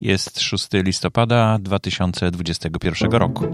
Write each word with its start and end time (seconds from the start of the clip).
Jest 0.00 0.40
6 0.40 0.68
listopada 0.72 1.58
2021 1.58 3.10
roku. 3.12 3.44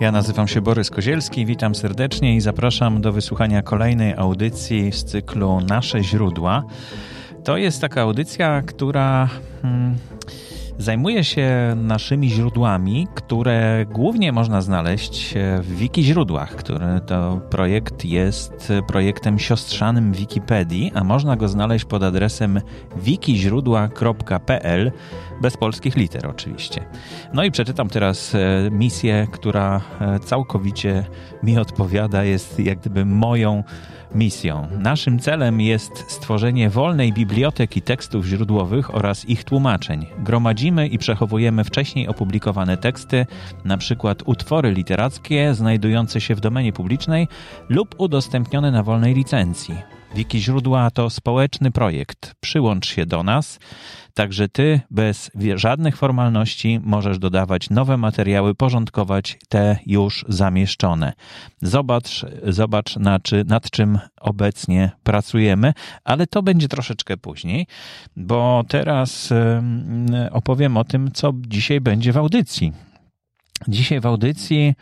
Ja 0.00 0.12
nazywam 0.12 0.48
się 0.48 0.60
Borys 0.60 0.90
Kozielski, 0.90 1.46
witam 1.46 1.74
serdecznie 1.74 2.36
i 2.36 2.40
zapraszam 2.40 3.00
do 3.00 3.12
wysłuchania 3.12 3.62
kolejnej 3.62 4.14
audycji 4.14 4.92
z 4.92 5.04
cyklu 5.04 5.60
Nasze 5.60 6.02
źródła. 6.02 6.64
To 7.44 7.56
jest 7.56 7.80
taka 7.80 8.02
audycja, 8.02 8.62
która 8.62 9.28
zajmuje 10.78 11.24
się 11.24 11.74
naszymi 11.76 12.30
źródłami, 12.30 13.08
które 13.14 13.86
głównie 13.90 14.32
można 14.32 14.62
znaleźć 14.62 15.34
w 15.62 15.74
wiki 15.76 16.04
źródłach, 16.04 16.56
który 16.56 17.00
to 17.06 17.40
projekt 17.50 18.04
jest 18.04 18.72
projektem 18.86 19.38
siostrzanym 19.38 20.12
Wikipedii, 20.12 20.92
a 20.94 21.04
można 21.04 21.36
go 21.36 21.48
znaleźć 21.48 21.84
pod 21.84 22.02
adresem 22.02 22.60
wikiźródła.pl 22.96 24.92
bez 25.42 25.56
polskich 25.56 25.96
liter 25.96 26.26
oczywiście. 26.26 26.84
No 27.32 27.44
i 27.44 27.50
przeczytam 27.50 27.88
teraz 27.88 28.34
e, 28.34 28.38
misję, 28.70 29.26
która 29.32 29.80
e, 30.00 30.18
całkowicie 30.18 31.04
mi 31.42 31.58
odpowiada, 31.58 32.24
jest 32.24 32.60
jak 32.60 32.78
gdyby 32.78 33.04
moją 33.04 33.64
misją. 34.14 34.68
Naszym 34.78 35.18
celem 35.18 35.60
jest 35.60 36.04
stworzenie 36.08 36.70
wolnej 36.70 37.12
biblioteki 37.12 37.82
tekstów 37.82 38.24
źródłowych 38.26 38.94
oraz 38.94 39.28
ich 39.28 39.44
tłumaczeń. 39.44 40.06
Gromadzimy 40.18 40.88
i 40.88 40.98
przechowujemy 40.98 41.64
wcześniej 41.64 42.08
opublikowane 42.08 42.76
teksty, 42.76 43.26
przykład 43.78 44.22
utwory 44.26 44.72
literackie 44.72 45.54
znajdujące 45.54 46.20
się 46.20 46.34
w 46.34 46.40
domenie 46.40 46.72
publicznej 46.72 47.28
lub 47.68 47.94
udostępnione 47.98 48.70
na 48.70 48.82
wolnej 48.82 49.14
licencji. 49.14 49.74
Wiki 50.14 50.40
Źródła 50.40 50.90
to 50.90 51.10
społeczny 51.10 51.70
projekt. 51.70 52.34
Przyłącz 52.40 52.86
się 52.86 53.06
do 53.06 53.22
nas. 53.22 53.58
Także 54.14 54.48
ty 54.48 54.80
bez 54.90 55.30
żadnych 55.54 55.96
formalności 55.96 56.80
możesz 56.82 57.18
dodawać 57.18 57.70
nowe 57.70 57.96
materiały, 57.96 58.54
porządkować 58.54 59.38
te 59.48 59.78
już 59.86 60.24
zamieszczone. 60.28 61.12
Zobacz, 61.62 62.26
zobacz 62.46 62.96
nad, 62.96 63.22
nad 63.46 63.70
czym 63.70 63.98
obecnie 64.20 64.90
pracujemy, 65.02 65.72
ale 66.04 66.26
to 66.26 66.42
będzie 66.42 66.68
troszeczkę 66.68 67.16
później, 67.16 67.66
bo 68.16 68.64
teraz 68.68 69.32
opowiem 70.30 70.76
o 70.76 70.84
tym, 70.84 71.10
co 71.12 71.32
dzisiaj 71.46 71.80
będzie 71.80 72.12
w 72.12 72.16
audycji. 72.16 72.89
Dzisiaj 73.68 74.00
w 74.00 74.06
audycji 74.06 74.74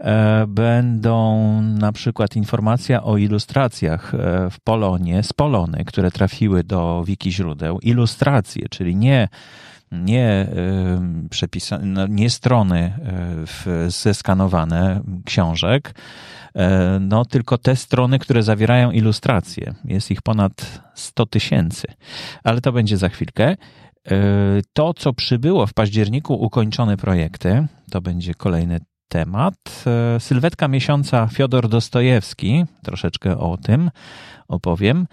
E, 0.00 0.46
będą 0.46 1.62
na 1.62 1.92
przykład 1.92 2.36
informacja 2.36 3.02
o 3.02 3.16
ilustracjach 3.16 4.14
e, 4.14 4.50
w 4.50 4.60
Polonie, 4.60 5.22
z 5.22 5.32
Polony, 5.32 5.84
które 5.86 6.10
trafiły 6.10 6.64
do 6.64 7.04
wiki 7.06 7.32
źródeł. 7.32 7.78
Ilustracje, 7.82 8.68
czyli 8.70 8.96
nie 8.96 9.28
nie 9.92 10.22
e, 10.22 10.48
przepisane, 11.30 11.86
no, 11.86 12.06
nie 12.06 12.30
strony 12.30 12.92
zeskanowane 13.88 15.00
książek, 15.24 15.94
no 17.00 17.24
tylko 17.24 17.58
te 17.58 17.76
strony, 17.76 18.18
które 18.18 18.42
zawierają 18.42 18.90
ilustracje. 18.90 19.74
Jest 19.84 20.10
ich 20.10 20.22
ponad 20.22 20.82
100 20.94 21.26
tysięcy, 21.26 21.86
ale 22.44 22.60
to 22.60 22.72
będzie 22.72 22.96
za 22.96 23.08
chwilkę. 23.08 23.56
To, 24.72 24.94
co 24.94 25.12
przybyło 25.12 25.66
w 25.66 25.74
październiku, 25.74 26.34
ukończone 26.34 26.96
projekty, 26.96 27.66
to 27.90 28.00
będzie 28.00 28.34
kolejny 28.34 28.80
temat. 29.08 29.84
E, 29.86 30.20
sylwetka 30.20 30.68
miesiąca 30.68 31.26
Fiodor 31.26 31.68
Dostojewski, 31.68 32.64
troszeczkę 32.82 33.38
o 33.38 33.56
tym 33.56 33.90
opowiem. 34.48 35.06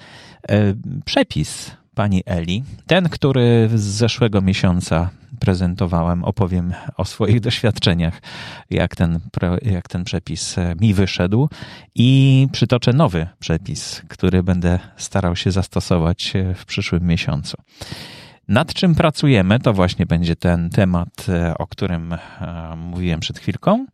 E, 0.50 0.74
przepis 1.06 1.72
pani 1.96 2.24
Eli, 2.26 2.64
ten, 2.88 3.10
który 3.10 3.70
z 3.76 3.82
zeszłego 3.82 4.42
miesiąca 4.42 5.10
prezentowałem, 5.40 6.24
opowiem 6.24 6.74
o 6.98 7.06
swoich 7.06 7.40
doświadczeniach, 7.48 8.22
jak 8.70 8.96
ten, 8.96 9.20
jak 9.62 9.88
ten 9.88 10.04
przepis 10.04 10.58
e, 10.58 10.76
mi 10.82 10.94
wyszedł 10.94 11.50
i 11.96 12.48
przytoczę 12.52 12.94
nowy 12.94 13.28
przepis, 13.40 14.02
który 14.08 14.44
będę 14.44 14.80
starał 14.98 15.36
się 15.36 15.52
zastosować 15.52 16.34
w 16.56 16.66
przyszłym 16.66 17.04
miesiącu. 17.04 17.58
Nad 18.48 18.74
czym 18.74 18.96
pracujemy, 18.96 19.60
to 19.60 19.74
właśnie 19.74 20.06
będzie 20.06 20.36
ten 20.36 20.70
temat, 20.70 21.26
e, 21.30 21.58
o 21.58 21.68
którym 21.68 22.14
e, 22.14 22.20
mówiłem 22.78 23.20
przed 23.20 23.40
chwilką. 23.40 23.86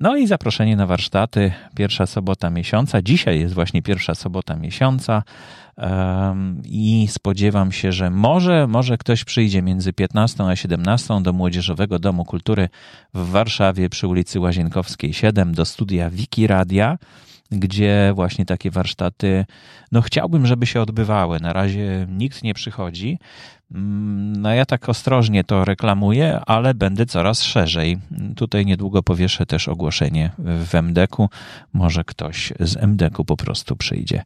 No 0.00 0.16
i 0.16 0.26
zaproszenie 0.26 0.76
na 0.76 0.86
warsztaty. 0.86 1.52
Pierwsza 1.76 2.06
sobota 2.06 2.50
miesiąca. 2.50 3.02
Dzisiaj 3.02 3.40
jest 3.40 3.54
właśnie 3.54 3.82
pierwsza 3.82 4.14
sobota 4.14 4.56
miesiąca 4.56 5.22
i 6.64 7.08
spodziewam 7.10 7.72
się, 7.72 7.92
że 7.92 8.10
może, 8.10 8.66
może 8.66 8.98
ktoś 8.98 9.24
przyjdzie 9.24 9.62
między 9.62 9.92
15 9.92 10.44
a 10.44 10.56
17 10.56 11.22
do 11.22 11.32
Młodzieżowego 11.32 11.98
Domu 11.98 12.24
Kultury 12.24 12.68
w 13.14 13.30
Warszawie 13.30 13.88
przy 13.88 14.08
ulicy 14.08 14.40
Łazienkowskiej 14.40 15.14
7 15.14 15.54
do 15.54 15.64
studia 15.64 16.10
Wiki 16.10 16.46
Radia 16.46 16.98
gdzie 17.52 18.12
właśnie 18.14 18.46
takie 18.46 18.70
warsztaty, 18.70 19.44
no 19.92 20.02
chciałbym, 20.02 20.46
żeby 20.46 20.66
się 20.66 20.80
odbywały. 20.80 21.40
Na 21.40 21.52
razie 21.52 22.06
nikt 22.10 22.42
nie 22.42 22.54
przychodzi. 22.54 23.18
Mm, 23.74 24.32
no 24.42 24.54
ja 24.54 24.66
tak 24.66 24.88
ostrożnie 24.88 25.44
to 25.44 25.64
reklamuję, 25.64 26.40
ale 26.46 26.74
będę 26.74 27.06
coraz 27.06 27.42
szerzej. 27.42 27.98
Tutaj 28.36 28.66
niedługo 28.66 29.02
powieszę 29.02 29.46
też 29.46 29.68
ogłoszenie 29.68 30.30
w 30.38 30.74
MDK-u. 30.74 31.28
Może 31.72 32.04
ktoś 32.04 32.52
z 32.60 32.76
MDK-u 32.76 33.24
po 33.24 33.36
prostu 33.36 33.76
przyjdzie. 33.76 34.22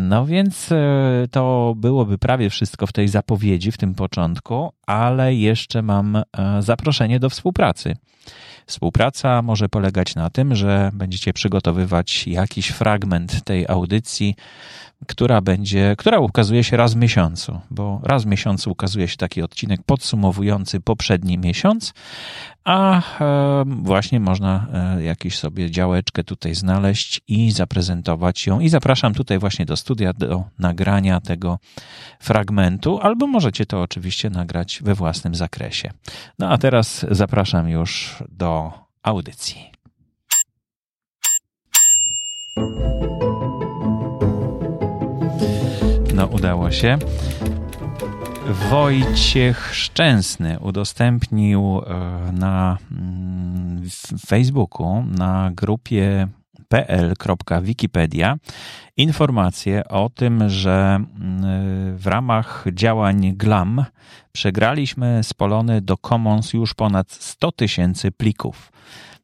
No 0.00 0.26
więc 0.26 0.72
e, 0.72 1.26
to 1.30 1.74
byłoby 1.76 2.18
prawie 2.18 2.50
wszystko 2.50 2.86
w 2.86 2.92
tej 2.92 3.08
zapowiedzi, 3.08 3.72
w 3.72 3.78
tym 3.78 3.94
początku, 3.94 4.72
ale 4.86 5.34
jeszcze 5.34 5.82
mam 5.82 6.16
e, 6.16 6.22
zaproszenie 6.58 7.20
do 7.20 7.30
współpracy. 7.30 7.96
Współpraca 8.70 9.42
może 9.42 9.68
polegać 9.68 10.14
na 10.14 10.30
tym, 10.30 10.54
że 10.54 10.90
będziecie 10.92 11.32
przygotowywać 11.32 12.26
jakiś 12.26 12.68
fragment 12.68 13.44
tej 13.44 13.66
audycji, 13.68 14.36
która 15.06 15.40
będzie, 15.40 15.94
która 15.98 16.18
ukazuje 16.18 16.64
się 16.64 16.76
raz 16.76 16.94
w 16.94 16.96
miesiącu, 16.96 17.60
bo 17.70 18.00
raz 18.02 18.24
w 18.24 18.26
miesiącu 18.26 18.70
ukazuje 18.70 19.08
się 19.08 19.16
taki 19.16 19.42
odcinek 19.42 19.80
podsumowujący 19.86 20.80
poprzedni 20.80 21.38
miesiąc, 21.38 21.94
a 22.64 23.02
e, 23.20 23.64
właśnie 23.66 24.20
można 24.20 24.66
e, 24.72 25.02
jakąś 25.02 25.38
sobie 25.38 25.70
działeczkę 25.70 26.24
tutaj 26.24 26.54
znaleźć 26.54 27.20
i 27.28 27.50
zaprezentować 27.50 28.46
ją. 28.46 28.60
I 28.60 28.68
zapraszam 28.68 29.14
tutaj 29.14 29.38
właśnie 29.38 29.66
do 29.66 29.76
studia 29.76 30.12
do 30.12 30.44
nagrania 30.58 31.20
tego 31.20 31.58
fragmentu, 32.20 32.98
albo 33.02 33.26
możecie 33.26 33.66
to 33.66 33.82
oczywiście 33.82 34.30
nagrać 34.30 34.80
we 34.82 34.94
własnym 34.94 35.34
zakresie. 35.34 35.90
No 36.38 36.48
a 36.48 36.58
teraz 36.58 37.06
zapraszam 37.10 37.68
już 37.68 38.16
do 38.28 38.72
audycji. 39.02 39.70
No, 46.20 46.26
udało 46.26 46.70
się. 46.70 46.98
Wojciech 48.70 49.74
Szczęsny 49.74 50.58
udostępnił 50.58 51.82
e, 51.86 52.32
na 52.32 52.78
mm, 52.92 53.82
Facebooku, 54.26 55.04
na 55.18 55.50
grupie 55.54 56.28
pl.wikipedia 56.68 58.36
informację 58.96 59.88
o 59.88 60.10
tym, 60.10 60.48
że 60.48 60.94
mm, 60.94 61.96
w 61.96 62.06
ramach 62.06 62.64
działań 62.72 63.32
GLAM 63.36 63.84
przegraliśmy 64.32 65.20
z 65.22 65.34
Polony 65.34 65.80
do 65.80 65.96
Commons 65.96 66.52
już 66.52 66.74
ponad 66.74 67.10
100 67.10 67.52
tysięcy 67.52 68.10
plików. 68.10 68.72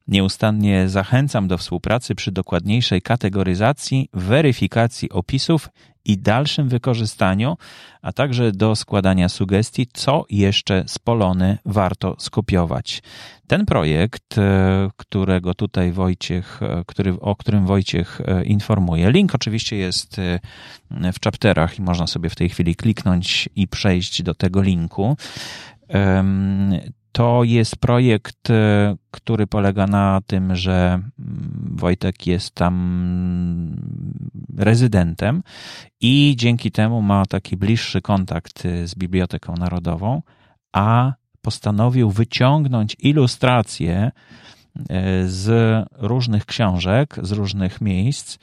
Nieustannie 0.08 0.88
zachęcam 0.88 1.48
do 1.48 1.58
współpracy 1.58 2.14
przy 2.14 2.32
dokładniejszej 2.32 3.02
kategoryzacji, 3.02 4.08
weryfikacji 4.12 5.10
opisów 5.10 5.68
i 6.04 6.18
dalszym 6.18 6.68
wykorzystaniu, 6.68 7.56
a 8.02 8.12
także 8.12 8.52
do 8.52 8.76
składania 8.76 9.28
sugestii, 9.28 9.86
co 9.92 10.24
jeszcze 10.30 10.84
z 10.86 10.98
Polony 10.98 11.58
warto 11.64 12.16
skopiować. 12.18 13.02
Ten 13.46 13.66
projekt, 13.66 14.38
e, 14.38 14.90
którego 14.96 15.54
tutaj 15.54 15.92
Wojciech, 15.92 16.62
e, 16.62 16.82
który, 16.86 17.20
o 17.20 17.36
którym 17.36 17.66
Wojciech 17.66 18.20
e, 18.20 18.44
informuje, 18.44 19.10
link 19.10 19.34
oczywiście 19.34 19.76
jest 19.76 20.16
w 20.90 21.24
chapterach 21.24 21.78
i 21.78 21.82
można 21.82 22.06
sobie 22.06 22.30
w 22.30 22.36
tej 22.36 22.48
chwili 22.48 22.76
kliknąć 22.76 23.48
i 23.56 23.68
przejść 23.68 24.22
do 24.22 24.34
tego 24.34 24.62
linku. 24.62 25.16
To 27.16 27.44
jest 27.44 27.76
projekt, 27.76 28.50
e, 28.50 28.96
który 29.10 29.46
polega 29.46 29.86
na 29.86 30.20
tym, 30.26 30.56
że 30.56 31.00
mm, 31.18 31.76
Wojtek 31.76 32.26
jest 32.26 32.54
tam 32.54 33.76
rezydentem 34.56 35.42
i 36.00 36.34
dzięki 36.36 36.70
temu 36.70 37.02
ma 37.02 37.26
taki 37.26 37.56
bliższy 37.56 38.02
kontakt 38.02 38.62
z 38.84 38.94
Biblioteką 38.94 39.54
Narodową, 39.54 40.22
a 40.72 41.12
postanowił 41.42 42.10
wyciągnąć 42.10 42.96
ilustracje 42.98 43.96
e, 44.00 44.12
z 45.26 45.48
różnych 45.92 46.46
książek, 46.46 47.16
z 47.22 47.32
różnych 47.32 47.80
miejsc, 47.80 48.38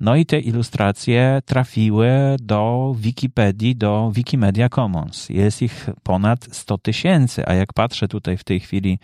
No 0.00 0.16
i 0.16 0.26
te 0.26 0.40
ilustracje 0.40 1.40
trafiły 1.44 2.08
do 2.40 2.94
Wikipedii, 2.98 3.76
do 3.76 4.10
Wikimedia 4.14 4.68
Commons. 4.68 5.28
Jest 5.28 5.62
ich 5.62 5.90
ponad 6.02 6.48
100 6.50 6.78
tysięcy, 6.78 7.46
a 7.46 7.54
jak 7.54 7.72
patrzę 7.72 8.08
tutaj 8.08 8.36
w 8.36 8.44
tej 8.44 8.60
chwili 8.60 8.98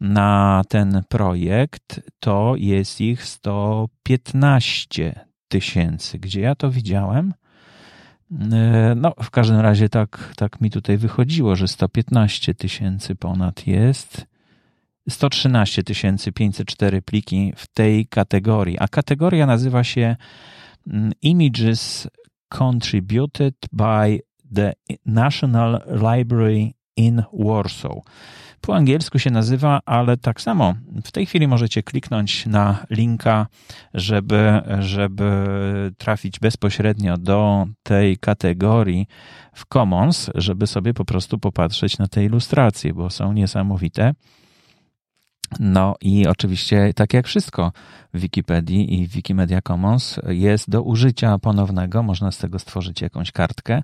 na 0.00 0.62
ten 0.68 1.02
projekt, 1.08 2.00
to 2.20 2.54
jest 2.56 3.00
ich 3.00 3.24
115 3.24 5.26
tysięcy. 5.48 6.18
Gdzie 6.18 6.40
ja 6.40 6.54
to 6.54 6.70
widziałem? 6.70 7.34
E, 8.52 8.94
no, 8.96 9.14
w 9.22 9.30
każdym 9.30 9.60
razie 9.60 9.88
tak, 9.88 10.32
tak 10.36 10.60
mi 10.60 10.70
tutaj 10.70 10.96
wychodziło, 10.96 11.56
że 11.56 11.68
115 11.68 12.54
tysięcy 12.54 13.14
ponad 13.14 13.66
jest. 13.66 14.33
113 15.08 15.82
504 16.34 17.02
pliki 17.02 17.52
w 17.56 17.66
tej 17.66 18.06
kategorii, 18.06 18.78
a 18.78 18.88
kategoria 18.88 19.46
nazywa 19.46 19.84
się 19.84 20.16
mm, 20.86 21.12
Images 21.22 22.08
Contributed 22.48 23.54
by 23.72 24.20
the 24.54 24.72
National 25.06 25.82
Library 25.86 26.72
in 26.96 27.22
Warsaw. 27.32 28.02
Po 28.60 28.76
angielsku 28.76 29.18
się 29.18 29.30
nazywa, 29.30 29.80
ale 29.86 30.16
tak 30.16 30.40
samo 30.40 30.74
w 31.04 31.12
tej 31.12 31.26
chwili 31.26 31.48
możecie 31.48 31.82
kliknąć 31.82 32.46
na 32.46 32.86
linka, 32.90 33.46
żeby, 33.94 34.60
żeby 34.78 35.32
trafić 35.98 36.40
bezpośrednio 36.40 37.16
do 37.16 37.66
tej 37.82 38.16
kategorii 38.16 39.06
w 39.54 39.66
Commons, 39.66 40.30
żeby 40.34 40.66
sobie 40.66 40.94
po 40.94 41.04
prostu 41.04 41.38
popatrzeć 41.38 41.98
na 41.98 42.08
te 42.08 42.24
ilustracje, 42.24 42.94
bo 42.94 43.10
są 43.10 43.32
niesamowite. 43.32 44.14
No 45.60 45.94
i 46.00 46.26
oczywiście, 46.26 46.94
tak 46.94 47.14
jak 47.14 47.26
wszystko 47.26 47.72
w 48.14 48.18
Wikipedii 48.18 49.00
i 49.00 49.08
Wikimedia 49.08 49.60
Commons, 49.62 50.20
jest 50.28 50.70
do 50.70 50.82
użycia 50.82 51.38
ponownego. 51.38 52.02
Można 52.02 52.32
z 52.32 52.38
tego 52.38 52.58
stworzyć 52.58 53.00
jakąś 53.00 53.32
kartkę 53.32 53.82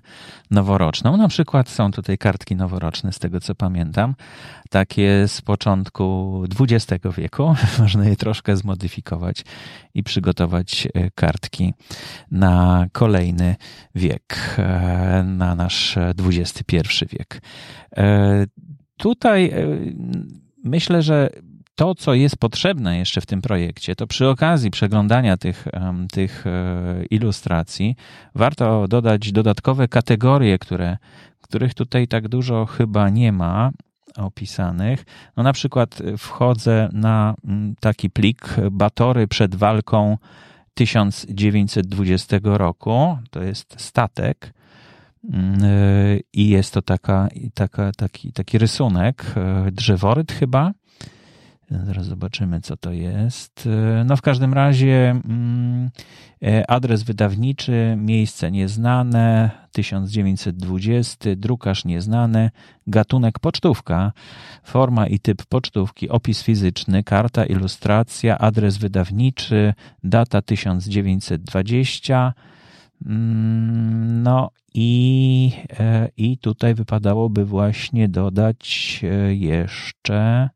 noworoczną. 0.51 1.17
Na 1.17 1.27
przykład 1.27 1.69
są 1.69 1.91
tutaj 1.91 2.17
kartki 2.17 2.55
noworoczne, 2.55 3.13
z 3.13 3.19
tego 3.19 3.39
co 3.39 3.55
pamiętam, 3.55 4.15
takie 4.69 5.27
z 5.27 5.41
początku 5.41 6.43
XX 6.59 7.03
wieku. 7.17 7.55
Można 7.79 8.05
je 8.05 8.15
troszkę 8.15 8.57
zmodyfikować 8.57 9.45
i 9.93 10.03
przygotować 10.03 10.87
e, 10.93 11.11
kartki 11.11 11.73
na 12.31 12.85
kolejny 12.91 13.55
wiek, 13.95 14.55
e, 14.57 15.23
na 15.23 15.55
nasz 15.55 15.97
XXI 15.97 16.77
wiek. 17.09 17.41
E, 17.97 18.45
tutaj 18.97 19.53
myślę, 20.63 21.01
że 21.01 21.29
to, 21.81 21.95
co 21.95 22.13
jest 22.13 22.37
potrzebne 22.37 22.97
jeszcze 22.97 23.21
w 23.21 23.25
tym 23.25 23.41
projekcie, 23.41 23.95
to 23.95 24.07
przy 24.07 24.29
okazji 24.29 24.71
przeglądania 24.71 25.37
tych, 25.37 25.67
tych 26.11 26.47
e, 26.47 27.05
ilustracji 27.09 27.95
warto 28.35 28.87
dodać 28.87 29.31
dodatkowe 29.31 29.87
kategorie, 29.87 30.59
które, 30.59 30.97
których 31.41 31.73
tutaj 31.73 32.07
tak 32.07 32.27
dużo 32.27 32.65
chyba 32.65 33.09
nie 33.09 33.31
ma 33.31 33.71
opisanych. 34.17 35.05
No 35.37 35.43
na 35.43 35.53
przykład 35.53 36.01
wchodzę 36.17 36.89
na 36.93 37.35
mm, 37.45 37.75
taki 37.79 38.09
plik 38.09 38.55
Batory 38.71 39.27
przed 39.27 39.55
walką 39.55 40.17
1920 40.73 42.39
roku. 42.43 43.17
To 43.31 43.43
jest 43.43 43.75
statek. 43.77 44.53
Mm, 45.33 45.63
e, 45.63 46.19
I 46.33 46.49
jest 46.49 46.73
to 46.73 46.81
taka, 46.81 47.27
taka, 47.53 47.91
taki, 47.91 48.33
taki 48.33 48.57
rysunek, 48.57 49.25
e, 49.37 49.71
drzeworyt 49.71 50.31
chyba, 50.31 50.71
Zaraz 51.71 52.05
zobaczymy, 52.05 52.61
co 52.61 52.77
to 52.77 52.91
jest. 52.91 53.67
E, 53.99 54.03
no, 54.03 54.17
w 54.17 54.21
każdym 54.21 54.53
razie 54.53 55.09
mm, 55.09 55.89
e, 56.43 56.71
adres 56.71 57.03
wydawniczy, 57.03 57.95
miejsce 57.97 58.51
nieznane, 58.51 59.49
1920, 59.71 61.29
drukarz 61.35 61.85
nieznany, 61.85 62.49
gatunek 62.87 63.39
pocztówka, 63.39 64.11
forma 64.63 65.07
i 65.07 65.19
typ 65.19 65.45
pocztówki, 65.45 66.09
opis 66.09 66.43
fizyczny, 66.43 67.03
karta, 67.03 67.45
ilustracja, 67.45 68.37
adres 68.37 68.77
wydawniczy, 68.77 69.73
data 70.03 70.41
1920. 70.41 72.33
Mm, 73.05 74.23
no 74.23 74.49
i, 74.73 75.51
e, 75.79 76.09
i 76.17 76.37
tutaj 76.37 76.73
wypadałoby 76.73 77.45
właśnie 77.45 78.09
dodać 78.09 79.01
jeszcze 79.29 80.49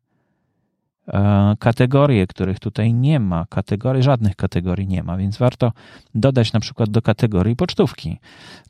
kategorie, 1.58 2.26
których 2.26 2.58
tutaj 2.58 2.94
nie 2.94 3.20
ma, 3.20 3.46
kategorii, 3.50 4.02
żadnych 4.02 4.36
kategorii 4.36 4.86
nie 4.86 5.02
ma, 5.02 5.16
więc 5.16 5.38
warto 5.38 5.72
dodać 6.14 6.52
na 6.52 6.60
przykład 6.60 6.90
do 6.90 7.02
kategorii 7.02 7.56
pocztówki 7.56 8.18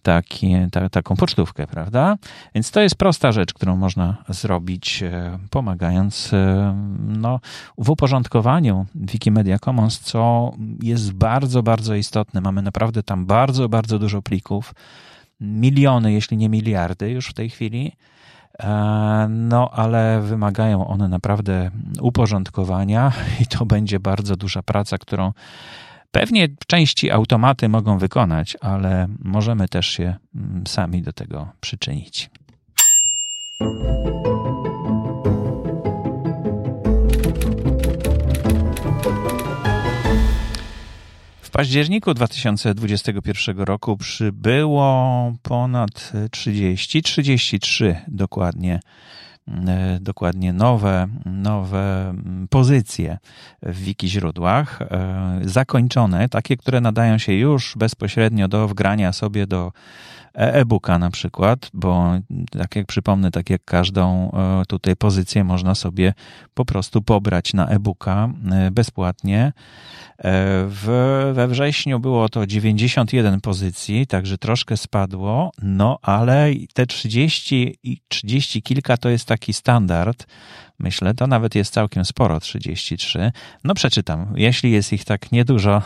taki, 0.02 0.54
ta, 0.72 0.88
taką 0.88 1.16
pocztówkę, 1.16 1.66
prawda? 1.66 2.16
Więc 2.54 2.70
to 2.70 2.80
jest 2.80 2.94
prosta 2.94 3.32
rzecz, 3.32 3.54
którą 3.54 3.76
można 3.76 4.16
zrobić, 4.28 5.02
e, 5.02 5.38
pomagając 5.50 6.32
e, 6.32 6.74
no, 7.06 7.40
w 7.78 7.90
uporządkowaniu 7.90 8.86
Wikimedia 8.94 9.58
Commons, 9.58 10.00
co 10.00 10.52
jest 10.82 11.12
bardzo, 11.12 11.62
bardzo 11.62 11.94
istotne. 11.94 12.40
Mamy 12.40 12.62
naprawdę 12.62 13.02
tam 13.02 13.26
bardzo, 13.26 13.68
bardzo 13.68 13.98
dużo 13.98 14.22
plików, 14.22 14.74
miliony, 15.40 16.12
jeśli 16.12 16.36
nie 16.36 16.48
miliardy 16.48 17.10
już 17.10 17.28
w 17.28 17.34
tej 17.34 17.50
chwili 17.50 17.92
E, 17.92 17.96
no, 19.28 19.70
ale 19.70 20.20
wymagają 20.20 20.86
one 20.86 21.08
naprawdę 21.08 21.70
uporządkowania 22.00 23.12
i 23.42 23.46
to 23.46 23.66
będzie 23.66 24.00
bardzo 24.00 24.36
duża 24.36 24.62
praca, 24.62 24.98
którą 24.98 25.32
pewnie 26.10 26.48
części 26.66 27.10
automaty 27.10 27.68
mogą 27.68 27.98
wykonać, 27.98 28.56
ale 28.60 29.08
możemy 29.24 29.68
też 29.68 29.86
się 29.86 30.14
mm, 30.34 30.66
sami 30.66 31.02
do 31.02 31.12
tego 31.12 31.48
przyczynić. 31.60 32.30
Październiku 41.56 42.14
2021 42.14 43.58
roku 43.58 43.96
przybyło 43.96 45.32
ponad 45.42 46.12
30, 46.30 47.02
33 47.02 47.96
dokładnie 48.08 48.80
e, 49.48 49.98
dokładnie 50.00 50.52
nowe, 50.52 51.08
nowe 51.26 52.14
pozycje 52.50 53.18
w 53.62 53.78
wiki 53.80 54.08
źródłach, 54.08 54.82
e, 54.82 55.38
zakończone, 55.44 56.28
takie, 56.28 56.56
które 56.56 56.80
nadają 56.80 57.18
się 57.18 57.32
już 57.32 57.74
bezpośrednio 57.76 58.48
do 58.48 58.68
wgrania 58.68 59.12
sobie 59.12 59.46
do 59.46 59.72
e-booka 60.36 60.98
na 60.98 61.10
przykład, 61.10 61.70
bo 61.74 62.12
tak 62.50 62.76
jak 62.76 62.86
przypomnę, 62.86 63.30
tak 63.30 63.50
jak 63.50 63.64
każdą 63.64 64.30
e, 64.32 64.62
tutaj 64.68 64.96
pozycję 64.96 65.44
można 65.44 65.74
sobie 65.74 66.14
po 66.54 66.64
prostu 66.64 67.02
pobrać 67.02 67.54
na 67.54 67.66
e-booka 67.66 68.28
bezpłatnie. 68.72 69.40
E, 69.44 69.52
w, 70.68 70.86
we 71.34 71.48
wrześniu 71.48 72.00
było 72.00 72.28
to 72.28 72.46
91 72.46 73.40
pozycji, 73.40 74.06
także 74.06 74.38
troszkę 74.38 74.76
spadło, 74.76 75.50
no 75.62 75.98
ale 76.02 76.50
te 76.74 76.86
30 76.86 77.78
i 77.82 78.00
30 78.08 78.62
kilka 78.62 78.96
to 78.96 79.08
jest 79.08 79.28
taki 79.28 79.52
standard. 79.52 80.26
Myślę, 80.78 81.14
to 81.14 81.26
nawet 81.26 81.54
jest 81.54 81.72
całkiem 81.72 82.04
sporo, 82.04 82.40
33. 82.40 83.32
No 83.64 83.74
przeczytam. 83.74 84.32
Jeśli 84.36 84.72
jest 84.72 84.92
ich 84.92 85.04
tak 85.04 85.32
niedużo, 85.32 85.82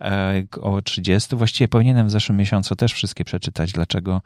e, 0.00 0.44
około 0.52 0.82
30, 0.82 1.36
właściwie 1.36 1.68
powinienem 1.68 2.06
w 2.06 2.10
zeszłym 2.10 2.38
miesiącu 2.38 2.76
też 2.76 2.92
wszystkie 2.92 3.24
przeczytać. 3.24 3.72
Dlaczego, 3.72 4.22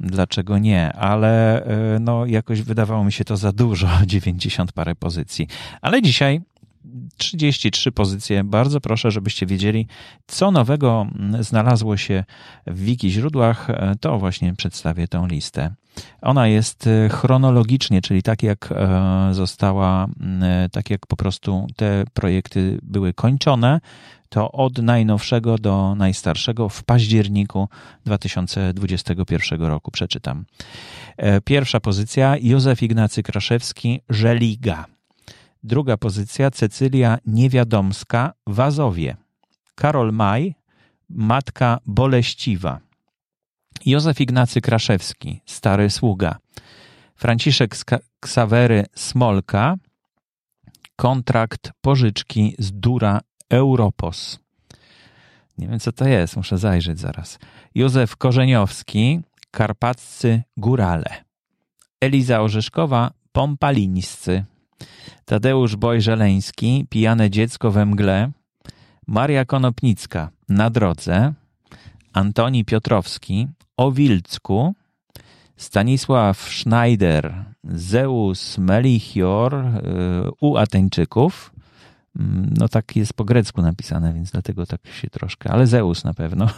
dlaczego 0.00 0.58
nie? 0.58 0.92
Ale 0.92 1.64
e, 1.64 1.98
no 2.00 2.26
jakoś 2.26 2.62
wydawało 2.62 3.04
mi 3.04 3.12
się 3.12 3.24
to 3.24 3.36
za 3.36 3.52
dużo, 3.52 3.88
90 4.06 4.72
parę 4.72 4.94
pozycji. 4.94 5.48
Ale 5.80 6.02
dzisiaj 6.02 6.40
33 7.16 7.92
pozycje. 7.92 8.44
Bardzo 8.44 8.80
proszę, 8.80 9.10
żebyście 9.10 9.46
wiedzieli, 9.46 9.86
co 10.26 10.50
nowego 10.50 11.06
znalazło 11.40 11.96
się 11.96 12.24
w 12.66 12.80
wiki 12.80 13.10
źródłach. 13.10 13.68
To 14.00 14.18
właśnie 14.18 14.54
przedstawię 14.54 15.08
tę 15.08 15.26
listę. 15.28 15.74
Ona 16.22 16.48
jest 16.48 16.86
e, 16.86 17.08
chronologicznie, 17.08 18.00
czyli 18.00 18.22
tak 18.22 18.42
jak 18.42 18.72
e, 18.72 19.28
została, 19.32 20.08
e, 20.42 20.68
tak 20.72 20.90
jak 20.90 21.06
po 21.06 21.16
prostu 21.16 21.66
te 21.76 22.04
projekty 22.14 22.78
były 22.82 23.14
kończone, 23.14 23.80
to 24.28 24.52
od 24.52 24.78
najnowszego 24.78 25.58
do 25.58 25.94
najstarszego 25.94 26.68
w 26.68 26.84
październiku 26.84 27.68
2021 28.06 29.62
roku 29.62 29.90
przeczytam. 29.90 30.44
Pierwsza 31.44 31.80
pozycja 31.80 32.36
Józef 32.40 32.82
Ignacy 32.82 33.22
Kraszewski, 33.22 34.00
Żeliga. 34.08 34.97
Druga 35.68 35.96
pozycja 35.96 36.50
Cecylia 36.50 37.18
Niewiadomska, 37.26 38.32
Wazowie. 38.46 39.16
Karol 39.74 40.12
Maj, 40.12 40.54
Matka 41.08 41.78
Boleściwa. 41.86 42.80
Józef 43.86 44.20
Ignacy 44.20 44.60
Kraszewski, 44.60 45.40
Stary 45.46 45.90
Sługa. 45.90 46.36
Franciszek 47.16 47.76
Ksawery 48.20 48.86
Smolka, 48.94 49.76
Kontrakt 50.96 51.72
pożyczki 51.80 52.54
z 52.58 52.72
Dura 52.72 53.20
Europos. 53.50 54.38
Nie 55.58 55.68
wiem, 55.68 55.80
co 55.80 55.92
to 55.92 56.08
jest, 56.08 56.36
muszę 56.36 56.58
zajrzeć 56.58 57.00
zaraz. 57.00 57.38
Józef 57.74 58.16
Korzeniowski, 58.16 59.20
Karpaccy 59.50 60.42
Górale. 60.56 61.24
Eliza 62.00 62.40
Orzeszkowa, 62.40 63.10
Pompalińscy. 63.32 64.44
Tadeusz 65.24 65.76
Bojżeleński, 65.76 66.86
Pijane 66.90 67.30
dziecko 67.30 67.70
we 67.70 67.86
mgle. 67.86 68.30
Maria 69.06 69.44
Konopnicka, 69.44 70.30
Na 70.48 70.70
drodze. 70.70 71.32
Antoni 72.12 72.64
Piotrowski, 72.64 73.48
O 73.76 73.92
Wilcku. 73.92 74.74
Stanisław 75.56 76.38
Schneider, 76.38 77.44
Zeus 77.64 78.58
Melichior 78.58 79.54
y, 79.54 79.68
u 80.40 80.56
Ateńczyków. 80.56 81.52
Mm, 82.18 82.54
no 82.58 82.68
tak 82.68 82.96
jest 82.96 83.12
po 83.12 83.24
grecku 83.24 83.62
napisane, 83.62 84.12
więc 84.12 84.30
dlatego 84.30 84.66
tak 84.66 84.80
się 84.86 85.10
troszkę, 85.10 85.50
ale 85.50 85.66
Zeus 85.66 86.04
na 86.04 86.14
pewno 86.14 86.48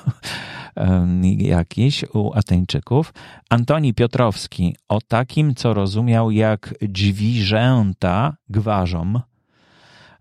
jakiś 1.39 2.05
u 2.15 2.33
Ateńczyków. 2.35 3.15
Antoni 3.51 3.95
Piotrowski 3.95 4.77
o 4.89 5.01
takim, 5.01 5.55
co 5.55 5.75
rozumiał 5.75 6.31
jak 6.31 6.75
dźwiżęta 6.83 8.37
gwarzom. 8.49 9.21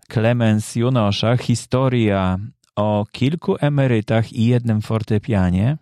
Klemens 0.08 0.76
Junosza, 0.76 1.36
historia 1.36 2.38
o 2.76 3.06
kilku 3.12 3.56
emerytach 3.60 4.32
i 4.32 4.46
jednym 4.46 4.82
fortepianie. 4.82 5.76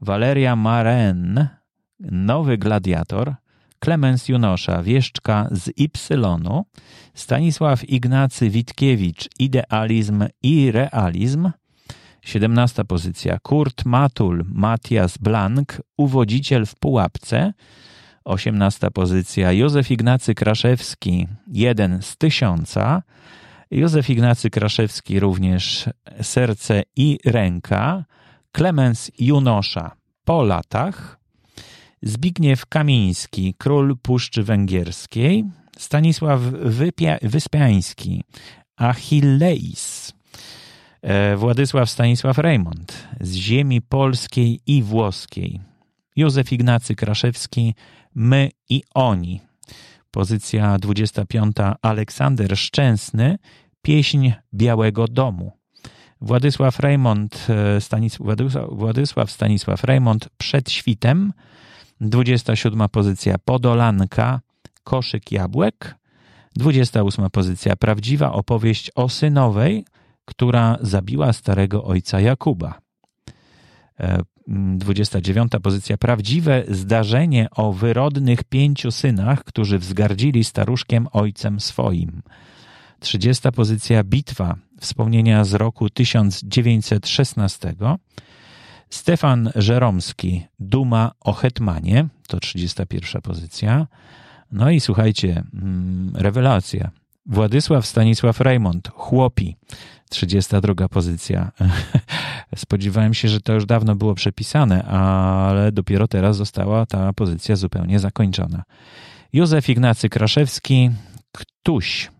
Waleria 0.00 0.56
Maren, 0.56 1.48
nowy 2.00 2.58
gladiator. 2.58 3.34
Klemens 3.84 4.28
Junosza, 4.28 4.82
wieszczka 4.82 5.48
z 5.50 5.70
Ypsilonu, 5.80 6.64
Stanisław 7.14 7.88
Ignacy 7.88 8.50
Witkiewicz, 8.50 9.28
idealizm 9.38 10.24
i 10.42 10.72
realizm, 10.72 11.50
17 12.22 12.84
pozycja, 12.84 13.38
Kurt 13.38 13.84
Matul, 13.84 14.44
Matthias 14.48 15.18
Blank, 15.18 15.82
uwodziciel 15.96 16.66
w 16.66 16.74
pułapce, 16.74 17.52
18 18.24 18.90
pozycja, 18.90 19.52
Józef 19.52 19.90
Ignacy 19.90 20.34
Kraszewski, 20.34 21.26
jeden 21.48 22.02
z 22.02 22.16
tysiąca, 22.16 23.02
Józef 23.70 24.10
Ignacy 24.10 24.50
Kraszewski 24.50 25.20
również 25.20 25.88
serce 26.22 26.82
i 26.96 27.18
ręka, 27.24 28.04
Klemens 28.52 29.10
Junosza. 29.18 29.96
Po 30.24 30.42
latach, 30.42 31.23
Zbigniew 32.06 32.66
Kamiński, 32.66 33.54
król 33.58 33.96
Puszczy 34.02 34.42
Węgierskiej, 34.42 35.44
Stanisław 35.78 36.40
Wypia 36.50 37.18
Wyspiański, 37.22 38.24
Achilleis, 38.76 40.12
e, 41.02 41.36
Władysław 41.36 41.90
Stanisław 41.90 42.38
Raymond 42.38 43.08
z 43.20 43.34
ziemi 43.34 43.82
polskiej 43.82 44.60
i 44.66 44.82
włoskiej, 44.82 45.60
Józef 46.16 46.52
Ignacy 46.52 46.94
Kraszewski, 46.94 47.74
My 48.14 48.50
i 48.68 48.82
Oni, 48.94 49.40
pozycja 50.10 50.78
25, 50.78 51.56
Aleksander 51.82 52.58
Szczęsny, 52.58 53.38
Pieśń 53.82 54.32
Białego 54.54 55.08
Domu, 55.08 55.52
Władysław 56.20 56.80
Raymond, 56.80 57.46
e, 57.48 57.80
Stanisław, 57.80 58.36
Władysław 58.72 59.30
Stanisław 59.30 59.84
Raymond 59.84 60.28
przed 60.38 60.70
świtem, 60.70 61.32
27 62.04 62.88
pozycja 62.88 63.34
Podolanka, 63.44 64.40
Koszyk 64.84 65.32
Jabłek. 65.32 65.94
28 66.56 67.30
pozycja 67.30 67.76
Prawdziwa 67.76 68.32
opowieść 68.32 68.90
o 68.94 69.08
synowej, 69.08 69.84
która 70.24 70.78
zabiła 70.80 71.32
starego 71.32 71.84
ojca 71.84 72.20
Jakuba. 72.20 72.78
29 74.48 75.54
e, 75.54 75.60
pozycja 75.60 75.96
Prawdziwe 75.96 76.64
zdarzenie 76.68 77.48
o 77.50 77.72
wyrodnych 77.72 78.44
pięciu 78.44 78.90
synach, 78.90 79.44
którzy 79.44 79.78
wzgardzili 79.78 80.44
staruszkiem 80.44 81.06
ojcem 81.12 81.60
swoim. 81.60 82.22
30 83.00 83.52
pozycja 83.52 84.04
Bitwa 84.04 84.56
wspomnienia 84.80 85.44
z 85.44 85.54
roku 85.54 85.90
1916. 85.90 87.74
Stefan 88.94 89.50
Żeromski, 89.54 90.46
Duma 90.58 91.12
o 91.20 91.32
Hetmanie, 91.32 92.08
to 92.28 92.40
31 92.40 93.22
pozycja. 93.22 93.86
No 94.52 94.70
i 94.70 94.80
słuchajcie, 94.80 95.42
mm, 95.54 96.12
rewelacja. 96.16 96.90
Władysław 97.26 97.86
Stanisław 97.86 98.40
Raymond, 98.40 98.88
Chłopi, 98.88 99.56
32 100.10 100.88
pozycja. 100.88 101.50
Spodziewałem 102.56 103.14
się, 103.14 103.28
że 103.28 103.40
to 103.40 103.52
już 103.52 103.66
dawno 103.66 103.96
było 103.96 104.14
przepisane, 104.14 104.82
ale 104.84 105.72
dopiero 105.72 106.08
teraz 106.08 106.36
została 106.36 106.86
ta 106.86 107.12
pozycja 107.12 107.56
zupełnie 107.56 107.98
zakończona. 107.98 108.62
Józef 109.32 109.68
Ignacy 109.68 110.08
Kraszewski, 110.08 110.90
Ktuś, 111.32 112.10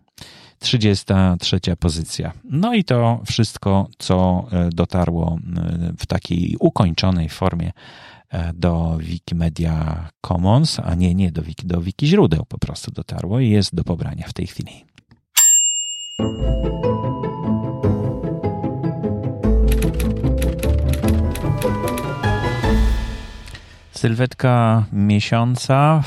33 0.59 1.59
pozycja. 1.79 2.31
No 2.43 2.73
i 2.73 2.83
to 2.83 3.21
wszystko, 3.25 3.87
co 3.97 4.47
e, 4.51 4.69
dotarło 4.69 5.37
e, 5.57 5.93
w 5.97 6.05
takiej 6.05 6.55
ukończonej 6.59 7.29
formie 7.29 7.71
e, 8.29 8.53
do 8.53 8.97
Wikimedia 8.99 10.09
Commons, 10.27 10.79
a 10.79 10.95
nie, 10.95 11.15
nie 11.15 11.31
do 11.31 11.41
Wiki, 11.41 11.67
do 11.67 11.81
Wiki 11.81 12.07
źródeł 12.07 12.45
po 12.47 12.57
prostu 12.57 12.91
dotarło 12.91 13.39
i 13.39 13.49
jest 13.49 13.75
do 13.75 13.83
pobrania 13.83 14.27
w 14.27 14.33
tej 14.33 14.47
chwili. 14.47 14.85
Sylwetka 23.91 24.85
miesiąca 24.93 26.03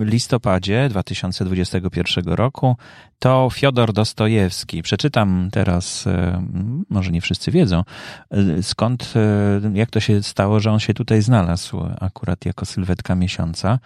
listopadzie 0.00 0.88
2021 0.88 2.24
roku 2.24 2.76
to 3.18 3.48
Fiodor 3.52 3.92
Dostojewski. 3.92 4.82
Przeczytam 4.82 5.48
teraz, 5.52 6.06
e, 6.06 6.42
może 6.90 7.10
nie 7.10 7.20
wszyscy 7.20 7.50
wiedzą, 7.50 7.82
e, 8.30 8.62
skąd, 8.62 9.14
e, 9.16 9.60
jak 9.74 9.90
to 9.90 10.00
się 10.00 10.22
stało, 10.22 10.60
że 10.60 10.72
on 10.72 10.78
się 10.78 10.94
tutaj 10.94 11.22
znalazł 11.22 11.80
akurat 12.00 12.44
jako 12.44 12.66
sylwetka 12.66 13.14
miesiąca. 13.14 13.78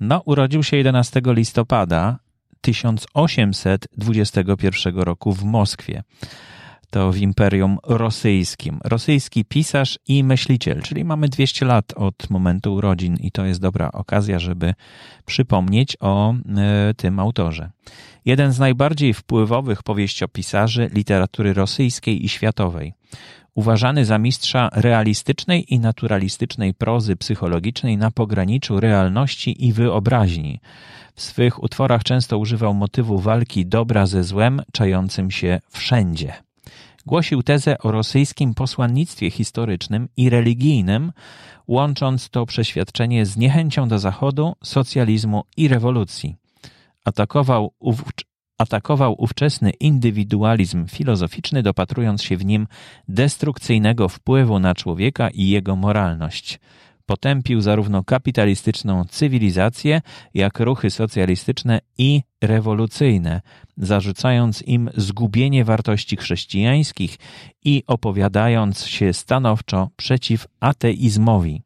No, 0.00 0.22
urodził 0.24 0.62
się 0.62 0.76
11 0.76 1.20
listopada 1.26 2.18
1821 2.60 5.04
roku 5.04 5.32
w 5.32 5.44
Moskwie 5.44 6.02
to 6.94 7.12
w 7.12 7.18
Imperium 7.18 7.78
Rosyjskim. 7.84 8.80
Rosyjski 8.84 9.44
pisarz 9.44 9.98
i 10.08 10.24
myśliciel, 10.24 10.82
czyli 10.82 11.04
mamy 11.04 11.28
200 11.28 11.64
lat 11.64 11.92
od 11.96 12.30
momentu 12.30 12.74
urodzin 12.74 13.16
i 13.16 13.30
to 13.30 13.44
jest 13.44 13.60
dobra 13.60 13.92
okazja, 13.92 14.38
żeby 14.38 14.74
przypomnieć 15.26 15.96
o 16.00 16.34
e, 16.56 16.94
tym 16.96 17.20
autorze. 17.20 17.70
Jeden 18.24 18.52
z 18.52 18.58
najbardziej 18.58 19.14
wpływowych 19.14 19.82
powieściopisarzy 19.82 20.90
literatury 20.92 21.52
rosyjskiej 21.52 22.24
i 22.24 22.28
światowej. 22.28 22.92
Uważany 23.54 24.04
za 24.04 24.18
mistrza 24.18 24.68
realistycznej 24.72 25.74
i 25.74 25.78
naturalistycznej 25.78 26.74
prozy 26.74 27.16
psychologicznej 27.16 27.96
na 27.96 28.10
pograniczu 28.10 28.80
realności 28.80 29.66
i 29.66 29.72
wyobraźni. 29.72 30.60
W 31.14 31.22
swych 31.22 31.62
utworach 31.62 32.02
często 32.02 32.38
używał 32.38 32.74
motywu 32.74 33.18
walki 33.18 33.66
dobra 33.66 34.06
ze 34.06 34.24
złem, 34.24 34.62
czającym 34.72 35.30
się 35.30 35.60
wszędzie 35.70 36.43
głosił 37.06 37.42
tezę 37.42 37.78
o 37.78 37.90
rosyjskim 37.90 38.54
posłannictwie 38.54 39.30
historycznym 39.30 40.08
i 40.16 40.30
religijnym, 40.30 41.12
łącząc 41.68 42.30
to 42.30 42.46
przeświadczenie 42.46 43.26
z 43.26 43.36
niechęcią 43.36 43.88
do 43.88 43.98
Zachodu, 43.98 44.52
socjalizmu 44.64 45.44
i 45.56 45.68
rewolucji. 45.68 46.36
Atakował, 47.04 47.72
atakował 48.58 49.14
ówczesny 49.18 49.70
indywidualizm 49.70 50.86
filozoficzny, 50.86 51.62
dopatrując 51.62 52.22
się 52.22 52.36
w 52.36 52.44
nim 52.44 52.66
destrukcyjnego 53.08 54.08
wpływu 54.08 54.58
na 54.58 54.74
człowieka 54.74 55.30
i 55.30 55.48
jego 55.48 55.76
moralność. 55.76 56.60
Potępił 57.06 57.60
zarówno 57.60 58.04
kapitalistyczną 58.04 59.04
cywilizację, 59.04 60.00
jak 60.34 60.60
ruchy 60.60 60.90
socjalistyczne 60.90 61.80
i 61.98 62.22
rewolucyjne, 62.42 63.40
zarzucając 63.76 64.62
im 64.62 64.90
zgubienie 64.96 65.64
wartości 65.64 66.16
chrześcijańskich 66.16 67.18
i 67.64 67.82
opowiadając 67.86 68.86
się 68.86 69.12
stanowczo 69.12 69.88
przeciw 69.96 70.46
ateizmowi. 70.60 71.63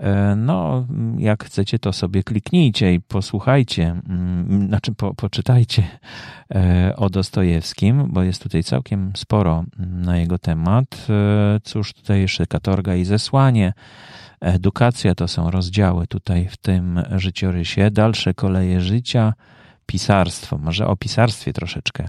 E, 0.00 0.36
no, 0.36 0.86
jak 1.18 1.44
chcecie, 1.44 1.78
to 1.78 1.92
sobie 1.92 2.22
kliknijcie 2.22 2.94
i 2.94 3.00
posłuchajcie, 3.00 4.00
mm, 4.08 4.66
znaczy 4.68 4.94
po, 4.94 5.14
poczytajcie 5.14 5.82
e, 6.54 6.92
o 6.96 7.10
Dostojewskim, 7.10 8.08
bo 8.08 8.22
jest 8.22 8.42
tutaj 8.42 8.62
całkiem 8.62 9.12
sporo 9.16 9.64
na 9.78 10.16
jego 10.18 10.38
temat. 10.38 11.06
E, 11.10 11.60
cóż, 11.62 11.92
tutaj 11.92 12.20
jeszcze 12.20 12.46
katorga 12.46 12.94
i 12.94 13.04
zesłanie. 13.04 13.72
Edukacja 14.40 15.14
to 15.14 15.28
są 15.28 15.50
rozdziały 15.50 16.06
tutaj 16.06 16.48
w 16.48 16.56
tym 16.56 17.02
życiorysie. 17.16 17.90
Dalsze 17.90 18.34
koleje 18.34 18.80
życia, 18.80 19.34
pisarstwo, 19.86 20.58
może 20.58 20.86
o 20.86 20.96
pisarstwie 20.96 21.52
troszeczkę 21.52 22.08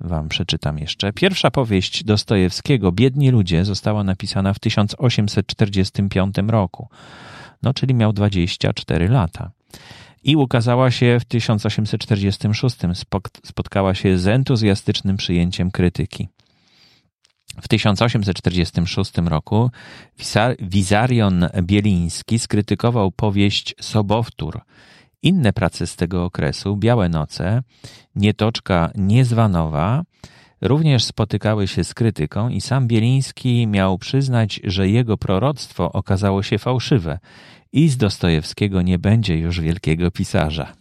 wam 0.00 0.28
przeczytam 0.28 0.78
jeszcze. 0.78 1.12
Pierwsza 1.12 1.50
powieść 1.50 2.04
Dostojewskiego, 2.04 2.92
Biedni 2.92 3.30
ludzie, 3.30 3.64
została 3.64 4.04
napisana 4.04 4.54
w 4.54 4.58
1845 4.58 6.36
roku. 6.48 6.88
No, 7.62 7.74
czyli 7.74 7.94
miał 7.94 8.12
24 8.12 9.08
lata. 9.08 9.50
I 10.22 10.36
ukazała 10.36 10.90
się 10.90 11.18
w 11.20 11.24
1846. 11.24 12.76
Spotkała 13.44 13.94
się 13.94 14.18
z 14.18 14.26
entuzjastycznym 14.26 15.16
przyjęciem 15.16 15.70
krytyki. 15.70 16.28
W 17.62 17.68
1846 17.68 19.12
roku 19.24 19.70
Wizarion 20.60 21.48
Bieliński 21.62 22.38
skrytykował 22.38 23.12
powieść 23.12 23.74
Sobowtór. 23.80 24.60
Inne 25.22 25.52
prace 25.52 25.86
z 25.86 25.96
tego 25.96 26.24
okresu, 26.24 26.76
Białe 26.76 27.08
Noce, 27.08 27.62
Nietoczka 28.16 28.90
Niezwanowa, 28.94 30.02
również 30.60 31.04
spotykały 31.04 31.68
się 31.68 31.84
z 31.84 31.94
krytyką 31.94 32.48
i 32.48 32.60
sam 32.60 32.86
Bieliński 32.86 33.66
miał 33.66 33.98
przyznać, 33.98 34.60
że 34.64 34.88
jego 34.88 35.16
proroctwo 35.16 35.92
okazało 35.92 36.42
się 36.42 36.58
fałszywe 36.58 37.18
i 37.72 37.88
z 37.88 37.96
Dostojewskiego 37.96 38.82
nie 38.82 38.98
będzie 38.98 39.38
już 39.38 39.60
wielkiego 39.60 40.10
pisarza. 40.10 40.72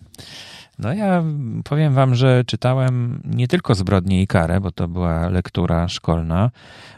No 0.80 0.94
ja 0.94 1.24
powiem 1.64 1.94
wam, 1.94 2.16
że 2.16 2.44
czytałem 2.46 3.22
nie 3.26 3.48
tylko 3.48 3.76
Zbrodnię 3.76 4.22
i 4.22 4.28
Karę, 4.28 4.62
bo 4.62 4.72
to 4.72 4.88
była 4.88 5.30
lektura 5.30 5.88
szkolna, 5.88 6.52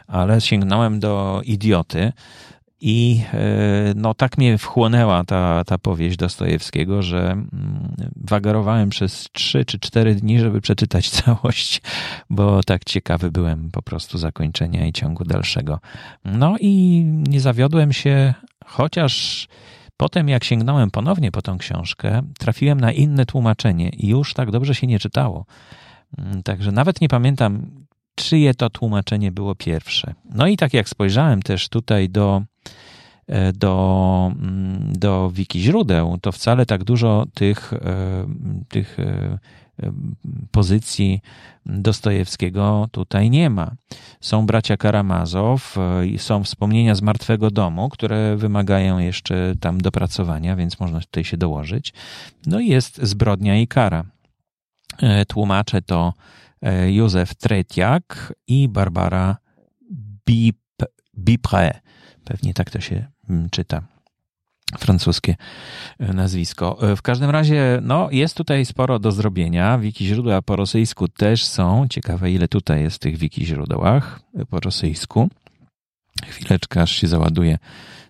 ale 0.06 0.40
sięgnąłem 0.40 1.00
do 1.00 1.40
Idioty 1.44 2.12
i 2.80 3.22
e, 3.32 3.38
no 3.96 4.14
tak 4.14 4.38
mnie 4.38 4.58
wchłonęła 4.58 5.24
ta, 5.24 5.64
ta 5.64 5.78
powieść 5.78 6.16
Dostojewskiego, 6.16 7.02
że 7.02 7.30
mm, 7.30 7.48
wagarowałem 8.16 8.90
przez 8.90 9.28
trzy 9.32 9.64
czy 9.64 9.78
cztery 9.78 10.14
dni, 10.14 10.40
żeby 10.40 10.60
przeczytać 10.60 11.10
całość, 11.20 11.82
bo 12.30 12.62
tak 12.62 12.84
ciekawy 12.84 13.30
byłem 13.30 13.70
po 13.70 13.82
prostu 13.82 14.18
zakończenia 14.18 14.86
i 14.86 14.92
ciągu 14.92 15.24
dalszego. 15.24 15.80
No 16.24 16.56
i 16.60 17.02
nie 17.28 17.40
zawiodłem 17.40 17.92
się, 17.92 18.34
chociaż 18.66 19.48
Potem, 20.00 20.28
jak 20.28 20.44
sięgnąłem 20.44 20.90
ponownie 20.90 21.30
po 21.32 21.42
tą 21.42 21.58
książkę, 21.58 22.22
trafiłem 22.38 22.80
na 22.80 22.92
inne 22.92 23.26
tłumaczenie 23.26 23.88
i 23.88 24.08
już 24.08 24.34
tak 24.34 24.50
dobrze 24.50 24.74
się 24.74 24.86
nie 24.86 24.98
czytało. 24.98 25.46
Mm, 26.18 26.42
także 26.42 26.72
nawet 26.72 27.00
nie 27.00 27.08
pamiętam, 27.08 27.70
czyje 28.18 28.54
to 28.54 28.70
tłumaczenie 28.70 29.32
było 29.32 29.54
pierwsze. 29.54 30.14
No 30.34 30.46
i 30.46 30.56
tak 30.56 30.74
jak 30.74 30.88
spojrzałem 30.88 31.42
też 31.42 31.68
tutaj 31.68 32.08
do, 32.08 32.42
e, 33.26 33.52
do, 33.52 34.32
mm, 34.40 34.92
do 34.92 35.30
wiki 35.30 35.60
źródeł, 35.60 36.18
to 36.22 36.32
wcale 36.32 36.66
tak 36.66 36.84
dużo 36.84 37.26
tych, 37.34 37.72
e, 37.72 37.78
tych 38.68 38.98
e, 39.00 39.38
pozycji 40.50 41.20
Dostojewskiego 41.66 42.88
tutaj 42.92 43.30
nie 43.30 43.50
ma. 43.50 43.70
Są 44.20 44.46
bracia 44.46 44.76
Karamazow, 44.76 45.76
są 46.16 46.44
wspomnienia 46.44 46.94
z 46.94 47.02
martwego 47.02 47.50
domu, 47.50 47.88
które 47.88 48.36
wymagają 48.36 48.98
jeszcze 48.98 49.54
tam 49.60 49.80
dopracowania, 49.80 50.56
więc 50.56 50.80
można 50.80 51.00
tutaj 51.00 51.24
się 51.24 51.36
dołożyć. 51.36 51.92
No 52.46 52.60
i 52.60 52.68
jest 52.68 53.02
zbrodnia 53.02 53.56
i 53.56 53.66
kara. 53.66 54.04
Tłumacze 55.28 55.82
to 55.82 56.12
Józef 56.88 57.34
Tretiak 57.34 58.34
i 58.46 58.68
Barbara 58.68 59.36
Bip, 60.26 60.58
Bipré. 61.18 61.70
Pewnie 62.24 62.54
tak 62.54 62.70
to 62.70 62.80
się 62.80 63.06
mm, 63.30 63.50
czyta 63.50 63.82
francuskie 64.78 65.36
e, 65.98 66.12
nazwisko. 66.12 66.78
E, 66.92 66.96
w 66.96 67.02
każdym 67.02 67.30
razie, 67.30 67.80
no, 67.82 68.08
jest 68.10 68.36
tutaj 68.36 68.64
sporo 68.64 68.98
do 68.98 69.12
zrobienia. 69.12 69.78
Wiki 69.78 70.06
źródła 70.06 70.42
po 70.42 70.56
rosyjsku 70.56 71.08
też 71.08 71.44
są. 71.44 71.86
Ciekawe, 71.90 72.30
ile 72.30 72.48
tutaj 72.48 72.82
jest 72.82 72.98
tych 72.98 73.16
wiki 73.16 73.46
źródłach 73.46 74.20
po 74.50 74.60
rosyjsku. 74.60 75.28
Chwileczkę, 76.26 76.82
aż 76.82 76.90
się 76.90 77.08
załaduje 77.08 77.58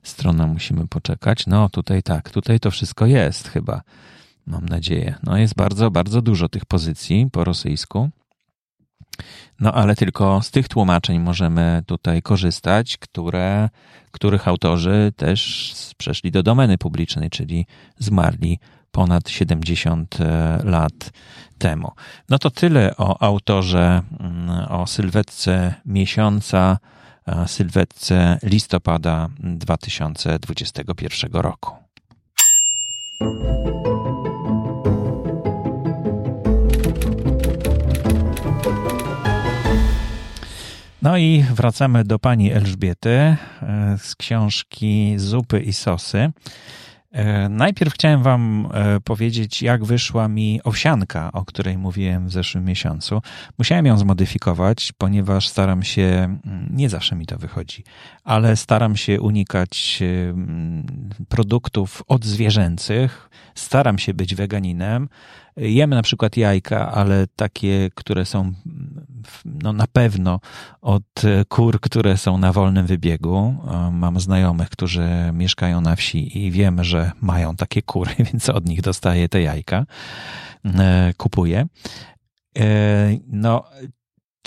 strona, 0.03 0.47
musimy 0.47 0.87
poczekać. 0.87 1.47
No, 1.47 1.69
tutaj 1.69 2.03
tak, 2.03 2.31
tutaj 2.31 2.61
to 2.61 2.71
wszystko 2.71 3.07
jest 3.07 3.49
chyba. 3.49 3.83
Mam 4.47 4.67
nadzieję. 4.67 5.15
No, 5.23 5.37
jest 5.37 5.55
bardzo, 5.55 5.91
bardzo 5.91 6.23
dużo 6.23 6.49
tych 6.49 6.67
pozycji 6.67 7.29
po 7.33 7.45
rosyjsku. 7.45 8.11
No 9.61 9.73
ale 9.73 9.97
tylko 9.97 10.43
z 10.43 10.51
tych 10.51 10.69
tłumaczeń 10.69 11.19
możemy 11.19 11.83
tutaj 11.87 12.23
korzystać, 12.23 12.97
które, 12.97 13.69
których 14.11 14.49
autorzy 14.49 15.13
też 15.17 15.73
przeszli 15.97 16.31
do 16.31 16.43
domeny 16.43 16.79
publicznej, 16.79 17.31
czyli 17.31 17.67
zmarli 17.99 18.59
ponad 18.93 19.31
70 19.31 20.21
e, 20.21 20.59
lat 20.65 21.11
temu. 21.59 21.91
No 22.29 22.39
to 22.39 22.51
tyle 22.51 22.97
o 22.97 23.23
autorze, 23.23 24.03
mm, 24.21 24.51
o 24.69 24.87
sylwetce 24.87 25.75
miesiąca, 25.87 26.79
sylwetce 27.47 28.39
listopada 28.43 29.29
2021 29.39 31.33
roku. 31.33 31.77
No 41.03 41.17
i 41.17 41.45
wracamy 41.55 42.05
do 42.05 42.19
pani 42.19 42.53
Elżbiety 42.53 43.11
e, 43.11 43.37
z 43.99 44.17
książki 44.17 45.15
Zupy 45.17 45.61
i 45.61 45.73
Sosy. 45.73 46.33
E, 47.13 47.49
najpierw 47.49 47.95
chciałem 47.95 48.23
Wam 48.23 48.69
e, 48.73 49.01
powiedzieć, 49.01 49.63
jak 49.63 49.85
wyszła 49.85 50.29
mi 50.29 50.61
owsianka, 50.65 51.33
o 51.33 51.45
której 51.45 51.79
mówiłem 51.79 52.29
w 52.29 52.33
zeszłym 52.33 52.65
miesiącu. 52.65 53.23
Musiałem 53.59 53.87
ją 53.87 53.99
zmodyfikować, 53.99 54.93
ponieważ 54.99 55.49
staram 55.49 55.83
się, 55.83 56.39
nie 56.71 56.89
zawsze 56.89 57.17
mi 57.17 57.27
to 57.27 57.39
wychodzi, 57.39 57.85
ale 58.25 58.57
staram 58.57 58.97
się 58.97 59.21
unikać 59.21 60.03
produktów 61.29 62.03
odzwierzęcych, 62.09 63.31
staram 63.55 63.99
się 63.99 64.15
być 64.15 64.35
weganinem. 64.35 65.09
Jemy 65.59 65.97
na 65.97 66.03
przykład 66.03 66.37
jajka, 66.37 66.93
ale 66.93 67.27
takie, 67.37 67.91
które 67.95 68.25
są 68.25 68.53
no 69.45 69.73
na 69.73 69.87
pewno 69.93 70.41
od 70.81 71.23
kur, 71.49 71.81
które 71.81 72.17
są 72.17 72.39
na 72.39 72.53
wolnym 72.53 72.87
wybiegu. 72.87 73.55
Mam 73.93 74.21
znajomych, 74.21 74.71
którzy 74.71 75.09
mieszkają 75.33 75.81
na 75.81 75.97
wsi 75.97 76.47
i 76.47 76.51
wiem, 76.51 76.85
że 76.85 77.13
mają 77.21 77.57
takie 77.57 77.83
kury, 77.83 78.11
więc 78.33 78.49
od 78.49 78.69
nich 78.69 78.83
dostaję 78.83 79.29
te 79.29 79.43
jajka. 79.43 79.87
E, 80.65 81.13
kupuję. 81.17 81.67
E, 82.59 83.19
no, 83.27 83.65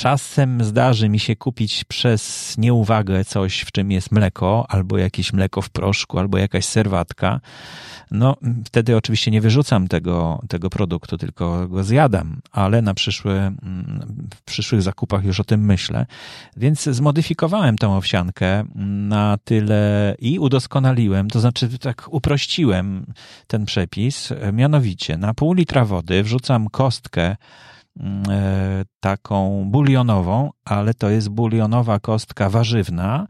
Czasem 0.02 0.64
zdarzy 0.64 1.10
mi 1.10 1.20
się 1.20 1.36
kupić 1.36 1.84
przez 1.84 2.56
nieuwagę 2.58 3.26
coś, 3.26 3.62
w 3.62 3.72
czym 3.72 3.92
jest 3.92 4.12
mleko, 4.12 4.66
albo 4.70 4.98
jakieś 4.98 5.34
mleko 5.34 5.62
w 5.62 5.70
proszku, 5.70 6.20
albo 6.20 6.38
jakaś 6.38 6.66
serwatka. 6.66 7.42
No, 8.12 8.38
wtedy 8.66 8.98
oczywiście 8.98 9.32
nie 9.32 9.42
wyrzucam 9.42 9.88
tego, 9.88 10.42
tego 10.50 10.70
produktu, 10.70 11.18
tylko 11.18 11.68
go 11.68 11.84
zjadam, 11.84 12.42
ale 12.52 12.82
na 12.82 12.94
przyszłe, 12.94 13.52
w 14.36 14.42
przyszłych 14.42 14.82
zakupach 14.82 15.24
już 15.24 15.40
o 15.40 15.44
tym 15.44 15.66
myślę. 15.66 16.06
Więc 16.58 16.84
zmodyfikowałem 16.84 17.78
tą 17.78 17.98
owsiankę 17.98 18.64
na 19.10 19.38
tyle 19.44 20.16
i 20.20 20.40
udoskonaliłem, 20.40 21.30
to 21.30 21.40
znaczy 21.40 21.80
tak 21.80 22.08
uprościłem 22.12 23.06
ten 23.48 23.66
przepis. 23.66 24.34
Mianowicie 24.54 25.18
na 25.18 25.34
pół 25.34 25.54
litra 25.54 25.86
wody 25.86 26.24
wrzucam 26.24 26.70
kostkę 26.70 27.36
taką 29.00 29.66
bulionową, 29.66 30.50
ale 30.66 30.94
to 30.94 31.10
jest 31.10 31.30
bulionowa 31.30 32.00
kostka 32.00 32.50
warzywna, 32.50 33.28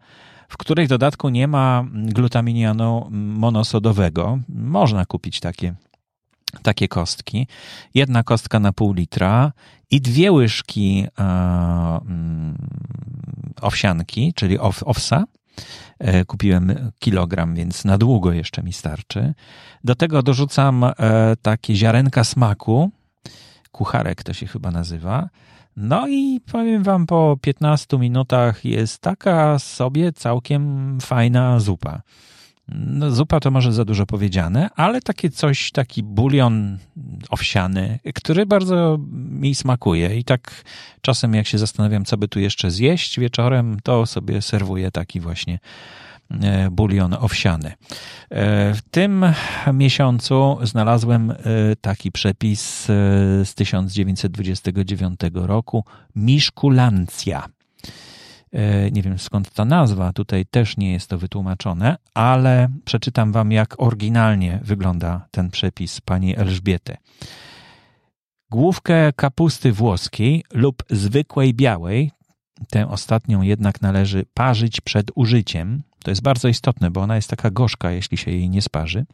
w 0.47 0.57
której 0.57 0.87
dodatku 0.87 1.29
nie 1.29 1.47
ma 1.47 1.83
glutaminianu 1.93 3.07
monosodowego. 3.11 4.39
Można 4.49 5.05
kupić 5.05 5.39
takie, 5.39 5.75
takie 6.63 6.87
kostki. 6.87 7.47
Jedna 7.93 8.23
kostka 8.23 8.59
na 8.59 8.73
pół 8.73 8.93
litra 8.93 9.51
i 9.91 10.01
dwie 10.01 10.31
łyżki 10.31 11.05
e, 11.19 11.99
owsianki, 13.61 14.33
czyli 14.35 14.59
ow, 14.59 14.83
owsa. 14.83 15.23
E, 15.99 16.25
kupiłem 16.25 16.91
kilogram, 16.99 17.55
więc 17.55 17.85
na 17.85 17.97
długo 17.97 18.33
jeszcze 18.33 18.63
mi 18.63 18.73
starczy. 18.73 19.33
Do 19.83 19.95
tego 19.95 20.23
dorzucam 20.23 20.85
takie 21.41 21.75
ziarenka 21.75 22.23
smaku, 22.23 22.91
kucharek 23.71 24.23
to 24.23 24.33
się 24.33 24.47
chyba 24.47 24.71
nazywa. 24.71 25.29
No 25.75 26.07
i 26.07 26.39
powiem 26.51 26.83
wam, 26.83 27.05
po 27.05 27.37
15 27.41 27.97
minutach 27.97 28.65
jest 28.65 29.01
taka 29.01 29.59
sobie 29.59 30.13
całkiem 30.13 30.97
fajna 31.01 31.59
zupa. 31.59 32.01
No, 32.67 33.11
zupa 33.11 33.39
to 33.39 33.51
może 33.51 33.73
za 33.73 33.85
dużo 33.85 34.05
powiedziane, 34.05 34.69
ale 34.75 35.01
takie 35.01 35.29
coś, 35.29 35.71
taki 35.71 36.03
bulion 36.03 36.77
owsiany, 37.29 37.99
który 38.15 38.45
bardzo 38.45 38.97
mi 39.11 39.55
smakuje. 39.55 40.17
I 40.17 40.23
tak 40.23 40.63
czasem, 41.01 41.33
jak 41.33 41.47
się 41.47 41.57
zastanawiam, 41.57 42.05
co 42.05 42.17
by 42.17 42.27
tu 42.27 42.39
jeszcze 42.39 42.71
zjeść 42.71 43.19
wieczorem, 43.19 43.77
to 43.83 44.05
sobie 44.05 44.41
serwuję 44.41 44.91
taki 44.91 45.19
właśnie 45.19 45.59
bulion 46.71 47.13
owsiany. 47.13 47.73
W 48.73 48.79
tym 48.91 49.25
miesiącu 49.73 50.57
znalazłem 50.63 51.33
taki 51.81 52.11
przepis 52.11 52.85
z 53.43 53.55
1929 53.55 55.19
roku 55.33 55.85
Miszkulancja. 56.15 57.47
E, 58.53 58.91
nie 58.91 59.01
wiem 59.01 59.19
skąd 59.19 59.53
ta 59.53 59.65
nazwa, 59.65 60.13
tutaj 60.13 60.45
też 60.45 60.77
nie 60.77 60.91
jest 60.91 61.09
to 61.09 61.17
wytłumaczone, 61.17 61.97
ale 62.13 62.69
przeczytam 62.85 63.31
wam, 63.31 63.51
jak 63.51 63.75
oryginalnie 63.81 64.59
wygląda 64.63 65.27
ten 65.31 65.49
przepis 65.49 66.01
pani 66.01 66.37
Elżbiety. 66.37 66.97
Główkę 68.49 69.13
kapusty 69.13 69.71
włoskiej 69.71 70.43
lub 70.53 70.83
zwykłej 70.89 71.53
białej, 71.53 72.11
tę 72.69 72.87
ostatnią 72.87 73.41
jednak 73.41 73.81
należy 73.81 74.25
parzyć 74.33 74.81
przed 74.81 75.11
użyciem. 75.15 75.83
To 76.03 76.11
jest 76.11 76.21
bardzo 76.21 76.47
istotne, 76.47 76.91
bo 76.91 77.01
ona 77.01 77.15
jest 77.15 77.29
taka 77.29 77.51
gorzka, 77.51 77.91
jeśli 77.91 78.17
się 78.17 78.31
jej 78.31 78.49
nie 78.49 78.61
sparzy. 78.61 79.05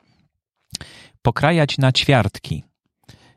Pokrajać 1.22 1.78
na 1.78 1.92
ćwiartki. 1.92 2.64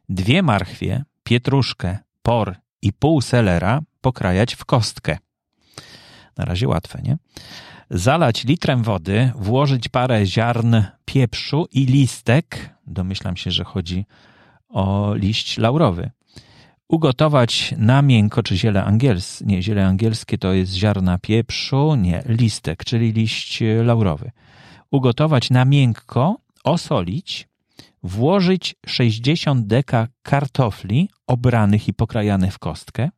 Dwie 0.08 0.42
marchwie, 0.42 1.04
pietruszkę, 1.22 1.98
por 2.22 2.56
i 2.82 2.92
pół 2.92 3.20
selera 3.20 3.80
pokrajać 4.00 4.54
w 4.54 4.64
kostkę 4.64 5.18
na 6.40 6.44
razie 6.44 6.68
łatwe, 6.68 7.02
nie? 7.02 7.16
Zalać 7.90 8.44
litrem 8.44 8.82
wody, 8.82 9.32
włożyć 9.34 9.88
parę 9.88 10.26
ziarn 10.26 10.76
pieprzu 11.04 11.66
i 11.72 11.86
listek. 11.86 12.74
Domyślam 12.86 13.36
się, 13.36 13.50
że 13.50 13.64
chodzi 13.64 14.06
o 14.68 15.14
liść 15.14 15.58
laurowy. 15.58 16.10
Ugotować 16.90 17.74
na 17.78 18.02
miękko, 18.02 18.42
czy 18.42 18.56
ziele 18.56 18.84
angielskie. 18.84 19.44
Nie, 19.46 19.62
ziele 19.62 19.86
angielskie 19.86 20.38
to 20.38 20.52
jest 20.52 20.72
ziarna 20.72 21.18
pieprzu, 21.18 21.94
nie, 21.94 22.22
listek, 22.26 22.84
czyli 22.84 23.12
liść 23.12 23.62
laurowy. 23.84 24.30
Ugotować 24.90 25.50
na 25.50 25.64
miękko, 25.64 26.36
osolić, 26.64 27.48
włożyć 28.02 28.74
60 28.86 29.66
deka 29.66 30.08
kartofli 30.22 31.08
obranych 31.26 31.88
i 31.88 31.94
pokrajanych 31.94 32.54
w 32.54 32.58
kostkę, 32.58 33.10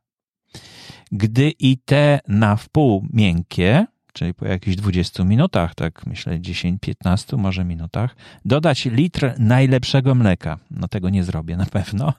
gdy 1.11 1.51
i 1.59 1.77
te 1.77 2.19
na 2.27 2.55
wpół 2.55 3.07
miękkie, 3.13 3.85
czyli 4.13 4.33
po 4.33 4.45
jakichś 4.45 4.77
20 4.77 5.23
minutach, 5.23 5.75
tak 5.75 6.05
myślę 6.05 6.39
10-15 6.39 7.37
może 7.37 7.65
minutach, 7.65 8.15
dodać 8.45 8.85
litr 8.85 9.33
najlepszego 9.39 10.15
mleka. 10.15 10.59
No 10.71 10.87
tego 10.87 11.09
nie 11.09 11.23
zrobię 11.23 11.57
na 11.57 11.65
pewno. 11.65 12.13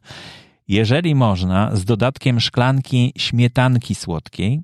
Jeżeli 0.69 1.15
można, 1.15 1.77
z 1.77 1.85
dodatkiem 1.85 2.41
szklanki 2.41 3.13
śmietanki 3.17 3.95
słodkiej, 3.95 4.61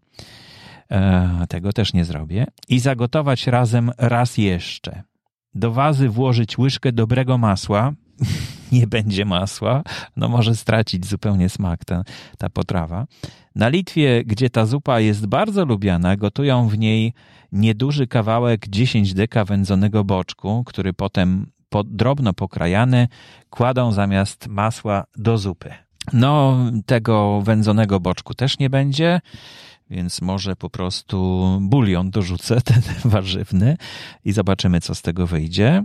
e, 0.91 1.47
tego 1.49 1.73
też 1.73 1.93
nie 1.93 2.05
zrobię, 2.05 2.47
i 2.69 2.79
zagotować 2.79 3.47
razem 3.47 3.91
raz 3.99 4.39
jeszcze. 4.39 5.03
Do 5.55 5.73
wazy 5.73 6.09
włożyć 6.09 6.59
łyżkę 6.59 6.93
dobrego 6.93 7.39
masła, 7.39 7.93
nie 8.73 8.87
będzie 8.87 9.25
masła, 9.25 9.83
no 10.17 10.29
może 10.29 10.57
stracić 10.57 11.07
zupełnie 11.07 11.49
smak 11.49 11.85
ta, 11.85 12.03
ta 12.39 12.51
potrawa. 12.51 13.07
Na 13.55 13.69
Litwie, 13.69 14.25
gdzie 14.25 14.51
ta 14.51 14.67
zupa 14.67 15.01
jest 15.01 15.27
bardzo 15.27 15.65
lubiana, 15.65 16.17
gotują 16.17 16.69
w 16.69 16.79
niej 16.79 17.15
nieduży 17.53 18.07
kawałek 18.07 18.69
10 18.69 19.15
deka 19.15 19.45
wędzonego 19.45 20.05
boczku, 20.05 20.65
który 20.67 20.93
potem 20.93 21.47
po, 21.69 21.85
drobno 21.85 22.33
pokrajany 22.33 23.09
kładą 23.51 23.93
zamiast 23.93 24.49
masła 24.49 25.05
do 25.17 25.39
zupy. 25.39 25.90
No, 26.13 26.59
tego 26.87 27.43
wędzonego 27.45 28.01
boczku 28.01 28.35
też 28.35 28.59
nie 28.59 28.71
będzie, 28.71 29.21
więc 29.91 30.23
może 30.23 30.57
po 30.57 30.71
prostu 30.71 31.47
bulion 31.61 32.11
dorzucę, 32.11 32.61
ten 32.71 32.83
warzywny 33.05 33.77
i 34.25 34.33
zobaczymy, 34.33 34.81
co 34.81 34.95
z 34.95 35.03
tego 35.03 35.27
wyjdzie. 35.27 35.83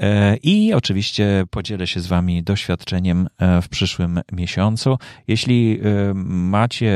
E, 0.00 0.36
I 0.36 0.74
oczywiście 0.74 1.44
podzielę 1.50 1.86
się 1.86 2.00
z 2.00 2.06
Wami 2.06 2.42
doświadczeniem 2.42 3.28
e, 3.38 3.62
w 3.62 3.68
przyszłym 3.68 4.20
miesiącu. 4.32 4.98
Jeśli 5.28 5.80
e, 5.80 6.14
macie 6.24 6.92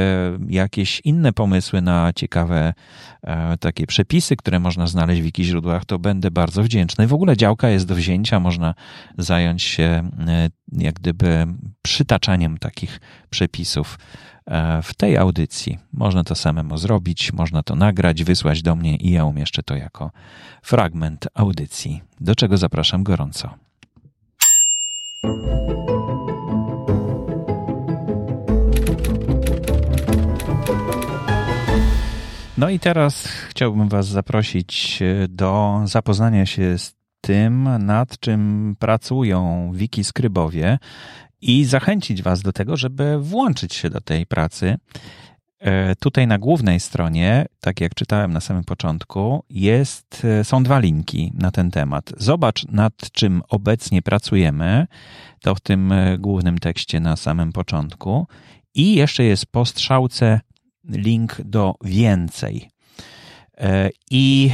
jakieś 0.49 1.01
inne 1.05 1.33
pomysły 1.33 1.83
na 1.83 2.13
ciekawe 2.13 2.73
takie 3.61 3.87
przepisy, 3.87 4.37
które 4.37 4.59
można 4.59 4.87
znaleźć 4.87 5.21
w 5.21 5.25
wiki 5.25 5.45
źródłach, 5.45 5.85
to 5.85 5.99
będę 5.99 6.31
bardzo 6.31 6.63
wdzięczny. 6.63 7.07
W 7.07 7.15
ogóle 7.15 7.37
działka 7.37 7.69
jest 7.69 7.87
do 7.87 7.95
wzięcia, 7.95 8.41
można 8.41 8.75
zająć 9.19 9.63
się 9.63 10.11
jak 10.79 10.95
gdyby 10.95 11.47
przytaczaniem 11.83 12.59
takich 12.59 13.01
przepisów 13.31 13.99
E, 14.47 14.83
w 14.83 14.95
tej 14.95 15.17
audycji. 15.17 15.79
Można 15.93 16.25
to 16.25 16.35
samemu 16.35 16.79
zrobić, 16.79 17.33
można 17.33 17.63
to 17.63 17.77
nagrać, 17.77 18.25
wysłać 18.25 18.63
do 18.63 18.77
mnie 18.77 18.97
i 18.97 19.11
ja 19.11 19.25
umieszczę 19.25 19.63
to 19.63 19.77
jako 19.77 20.11
fragment 20.63 21.29
audycji, 21.35 22.03
do 22.21 22.35
czego 22.35 22.57
zapraszam 22.57 23.03
gorąco. 23.03 23.55
No 32.59 32.71
i 32.71 32.79
teraz 32.79 33.27
chciałbym 33.49 33.89
Was 33.89 34.07
zaprosić 34.07 35.03
e, 35.03 35.29
do 35.29 35.81
zapoznania 35.85 36.47
się 36.47 36.79
z 36.79 37.04
tym, 37.27 37.69
nad 37.79 38.19
czym 38.19 38.75
pracują 38.79 39.71
wiki 39.75 40.05
skrybowie 40.05 40.79
i 41.41 41.65
zachęcić 41.65 42.23
Was 42.23 42.43
do 42.43 42.53
tego, 42.53 42.77
żeby 42.77 43.19
włączyć 43.19 43.75
się 43.75 43.91
do 43.91 44.01
tej 44.01 44.27
pracy. 44.27 44.77
E, 45.59 45.97
tutaj 45.97 46.27
na 46.27 46.39
głównej 46.39 46.81
stronie, 46.81 47.47
tak 47.61 47.81
jak 47.81 47.95
czytałem 47.95 48.33
na 48.33 48.41
samym 48.41 48.65
początku, 48.65 49.45
jest, 49.51 50.25
e, 50.25 50.45
są 50.45 50.63
dwa 50.63 50.79
linki 50.79 51.33
na 51.35 51.51
ten 51.51 51.71
temat. 51.71 52.13
Zobacz, 52.17 52.67
nad 52.69 53.11
czym 53.13 53.43
obecnie 53.49 54.03
pracujemy, 54.03 54.87
to 55.41 55.55
w 55.55 55.61
tym 55.61 55.93
e, 55.93 56.19
głównym 56.19 56.59
tekście 56.59 57.01
na 57.01 57.17
samym 57.17 57.53
początku. 57.53 58.27
I 58.75 58.95
jeszcze 58.95 59.25
jest 59.25 59.47
po 59.47 59.65
strzałce 59.65 60.41
link 60.89 61.41
do 61.45 61.75
więcej. 61.85 62.74
I 64.11 64.51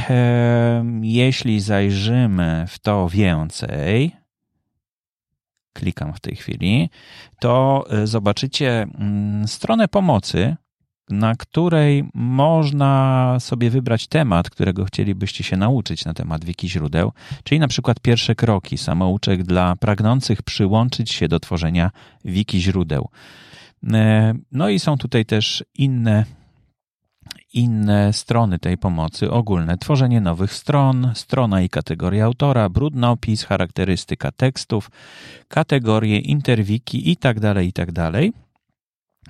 jeśli 1.01 1.59
zajrzymy 1.59 2.65
w 2.67 2.79
to 2.79 3.09
więcej, 3.09 4.11
klikam 5.73 6.13
w 6.13 6.19
tej 6.19 6.35
chwili, 6.35 6.89
to 7.39 7.85
e, 7.89 8.07
zobaczycie 8.07 8.81
mm, 8.81 9.47
stronę 9.47 9.87
pomocy, 9.87 10.55
na 11.09 11.35
której 11.35 12.03
można 12.13 13.37
sobie 13.39 13.69
wybrać 13.69 14.07
temat, 14.07 14.49
którego 14.49 14.85
chcielibyście 14.85 15.43
się 15.43 15.57
nauczyć 15.57 16.05
na 16.05 16.13
temat 16.13 16.45
wiki 16.45 16.69
źródeł, 16.69 17.11
czyli 17.43 17.59
na 17.59 17.67
przykład 17.67 17.99
pierwsze 17.99 18.35
kroki, 18.35 18.77
samouczek 18.77 19.43
dla 19.43 19.75
pragnących 19.75 20.41
przyłączyć 20.41 21.11
się 21.11 21.27
do 21.27 21.39
tworzenia 21.39 21.91
wiki 22.25 22.61
źródeł. 22.61 23.09
E, 23.93 24.33
no 24.51 24.69
i 24.69 24.79
są 24.79 24.97
tutaj 24.97 25.25
też 25.25 25.63
inne 25.75 26.25
inne 27.53 28.13
strony 28.13 28.59
tej 28.59 28.77
pomocy 28.77 29.31
ogólne. 29.31 29.77
Tworzenie 29.77 30.21
nowych 30.21 30.53
stron, 30.53 31.11
strona 31.15 31.61
i 31.61 31.69
kategoria 31.69 32.25
autora, 32.25 32.69
brudnopis, 32.69 33.43
charakterystyka 33.43 34.31
tekstów, 34.31 34.91
kategorie, 35.47 36.19
interwiki 36.19 37.09
itd., 37.09 37.53
tak 37.53 37.65
itd. 37.65 38.11
Tak 38.11 38.31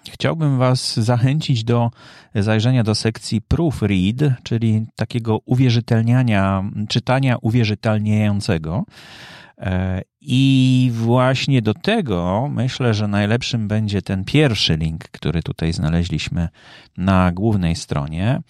Chciałbym 0.09 0.57
Was 0.57 0.99
zachęcić 0.99 1.63
do 1.63 1.91
zajrzenia 2.35 2.83
do 2.83 2.95
sekcji 2.95 3.41
proofread, 3.41 4.15
czyli 4.43 4.85
takiego 4.95 5.39
uwierzytelniania, 5.45 6.63
czytania 6.89 7.37
uwierzytelniającego. 7.41 8.83
E, 9.61 10.01
I 10.21 10.91
właśnie 10.93 11.61
do 11.61 11.73
tego 11.73 12.49
myślę, 12.51 12.93
że 12.93 13.07
najlepszym 13.07 13.67
będzie 13.67 14.01
ten 14.01 14.23
pierwszy 14.25 14.77
link, 14.77 15.03
który 15.03 15.43
tutaj 15.43 15.73
znaleźliśmy 15.73 16.49
na 16.97 17.31
głównej 17.31 17.75
stronie. 17.75 18.41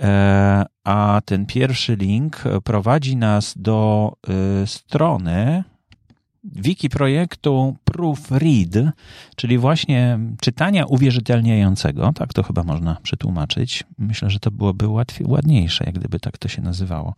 E, 0.00 0.64
a 0.84 1.20
ten 1.24 1.46
pierwszy 1.46 1.96
link 1.96 2.44
prowadzi 2.64 3.16
nas 3.16 3.54
do 3.58 4.12
e, 4.62 4.66
strony, 4.66 5.64
wiki 6.44 6.88
projektu 6.88 7.76
Proofread, 7.84 8.94
czyli 9.36 9.58
właśnie 9.58 10.18
czytania 10.40 10.86
uwierzytelniającego, 10.86 12.12
tak 12.14 12.32
to 12.32 12.42
chyba 12.42 12.62
można 12.62 12.96
przetłumaczyć. 13.02 13.84
Myślę, 13.98 14.30
że 14.30 14.40
to 14.40 14.50
byłoby 14.50 14.88
łatwiej, 14.88 15.26
ładniejsze, 15.26 15.84
jak 15.84 15.94
gdyby 15.94 16.20
tak 16.20 16.38
to 16.38 16.48
się 16.48 16.62
nazywało. 16.62 17.14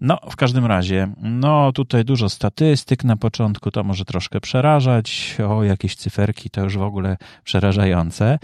No, 0.00 0.18
w 0.30 0.36
każdym 0.36 0.66
razie, 0.66 1.08
no 1.22 1.72
tutaj 1.72 2.04
dużo 2.04 2.28
statystyk 2.28 3.04
na 3.04 3.16
początku, 3.16 3.70
to 3.70 3.84
może 3.84 4.04
troszkę 4.04 4.40
przerażać, 4.40 5.36
o 5.48 5.64
jakieś 5.64 5.96
cyferki 5.96 6.50
to 6.50 6.64
już 6.64 6.78
w 6.78 6.82
ogóle 6.82 7.16
przerażające, 7.44 8.38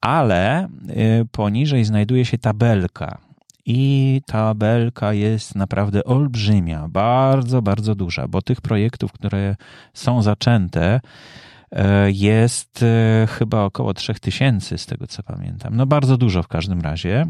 ale 0.00 0.64
y, 0.64 1.26
poniżej 1.32 1.84
znajduje 1.84 2.24
się 2.24 2.38
tabelka, 2.38 3.31
i 3.66 4.20
tabelka 4.26 5.12
jest 5.12 5.54
naprawdę 5.54 6.04
olbrzymia, 6.04 6.88
bardzo, 6.88 7.62
bardzo 7.62 7.94
duża, 7.94 8.28
bo 8.28 8.42
tych 8.42 8.60
projektów, 8.60 9.12
które 9.12 9.56
są 9.94 10.22
zaczęte, 10.22 11.00
jest 12.06 12.84
chyba 13.28 13.64
około 13.64 13.94
3000 13.94 14.78
z 14.78 14.86
tego 14.86 15.06
co 15.06 15.22
pamiętam. 15.22 15.76
No 15.76 15.86
bardzo 15.86 16.16
dużo 16.16 16.42
w 16.42 16.48
każdym 16.48 16.80
razie. 16.80 17.26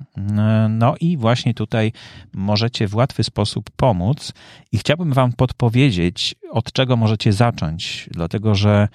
No 0.68 0.94
i 1.00 1.16
właśnie 1.16 1.54
tutaj 1.54 1.92
możecie 2.34 2.88
w 2.88 2.94
łatwy 2.94 3.24
sposób 3.24 3.70
pomóc 3.76 4.32
i 4.72 4.78
chciałbym 4.78 5.12
wam 5.12 5.32
podpowiedzieć, 5.32 6.34
od 6.50 6.72
czego 6.72 6.96
możecie 6.96 7.32
zacząć, 7.32 8.08
dlatego 8.10 8.54
że 8.54 8.88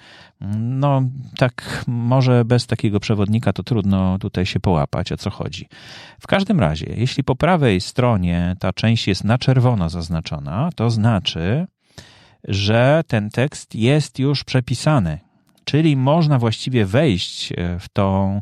no 0.58 1.02
tak 1.36 1.84
może 1.86 2.44
bez 2.44 2.66
takiego 2.66 3.00
przewodnika 3.00 3.52
to 3.52 3.62
trudno 3.62 4.18
tutaj 4.18 4.46
się 4.46 4.60
połapać, 4.60 5.12
o 5.12 5.16
co 5.16 5.30
chodzi. 5.30 5.68
W 6.20 6.26
każdym 6.26 6.60
razie, 6.60 6.86
jeśli 6.96 7.24
po 7.24 7.36
prawej 7.36 7.80
stronie 7.80 8.56
ta 8.60 8.72
część 8.72 9.08
jest 9.08 9.24
na 9.24 9.38
czerwono 9.38 9.88
zaznaczona, 9.88 10.70
to 10.76 10.90
znaczy, 10.90 11.66
że 12.44 13.02
ten 13.06 13.30
tekst 13.30 13.74
jest 13.74 14.18
już 14.18 14.44
przepisany, 14.44 15.18
czyli 15.68 15.96
można 15.96 16.38
właściwie 16.38 16.86
wejść 16.86 17.52
e, 17.52 17.78
w, 17.78 17.88
tą, 17.88 18.40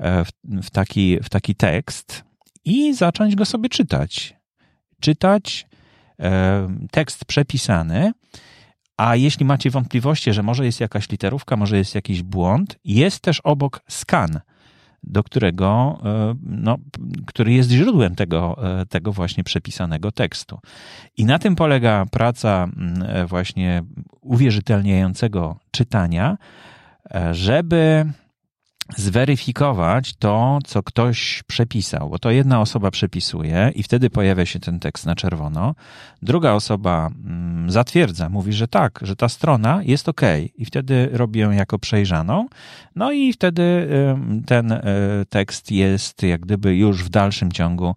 e, 0.00 0.24
w, 0.44 0.70
taki, 0.70 1.18
w 1.22 1.28
taki 1.28 1.54
tekst 1.54 2.24
i 2.64 2.94
zacząć 2.94 3.34
go 3.34 3.44
sobie 3.44 3.68
czytać. 3.68 4.36
Czytać 5.00 5.66
e, 6.20 6.68
tekst 6.90 7.24
przepisany, 7.24 8.12
a 8.96 9.16
jeśli 9.16 9.46
macie 9.46 9.70
wątpliwości, 9.70 10.32
że 10.32 10.42
może 10.42 10.64
jest 10.64 10.80
jakaś 10.80 11.10
literówka, 11.10 11.56
może 11.56 11.76
jest 11.78 11.94
jakiś 11.94 12.22
błąd, 12.22 12.78
jest 12.84 13.20
też 13.20 13.40
obok 13.40 13.80
skan 13.88 14.40
do 15.02 15.22
którego, 15.22 15.98
e, 16.04 16.34
no, 16.42 16.76
który 17.26 17.52
jest 17.52 17.70
źródłem 17.70 18.14
tego, 18.14 18.56
e, 18.80 18.86
tego 18.86 19.12
właśnie 19.12 19.44
przepisanego 19.44 20.12
tekstu. 20.12 20.58
I 21.16 21.24
na 21.24 21.38
tym 21.38 21.56
polega 21.56 22.06
praca 22.10 22.68
e, 23.08 23.26
właśnie 23.26 23.82
uwierzytelniającego 24.20 25.56
czytania, 25.70 26.38
żeby 27.32 28.06
zweryfikować 28.96 30.14
to, 30.14 30.58
co 30.64 30.82
ktoś 30.82 31.42
przepisał, 31.46 32.10
bo 32.10 32.18
to 32.18 32.30
jedna 32.30 32.60
osoba 32.60 32.90
przepisuje 32.90 33.72
i 33.74 33.82
wtedy 33.82 34.10
pojawia 34.10 34.46
się 34.46 34.60
ten 34.60 34.80
tekst 34.80 35.06
na 35.06 35.14
czerwono. 35.14 35.74
Druga 36.22 36.52
osoba 36.52 37.10
mm, 37.24 37.70
zatwierdza, 37.70 38.28
mówi, 38.28 38.52
że 38.52 38.68
tak, 38.68 38.98
że 39.02 39.16
ta 39.16 39.28
strona 39.28 39.80
jest 39.82 40.08
ok 40.08 40.20
i 40.56 40.64
wtedy 40.64 41.08
robi 41.12 41.40
ją 41.40 41.50
jako 41.50 41.78
przejrzaną. 41.78 42.46
No 42.96 43.12
i 43.12 43.32
wtedy 43.32 43.88
ten 44.46 44.72
e, 44.72 44.82
tekst 45.28 45.70
jest 45.70 46.22
jak 46.22 46.40
gdyby 46.40 46.76
już 46.76 47.04
w 47.04 47.08
dalszym 47.08 47.52
ciągu 47.52 47.94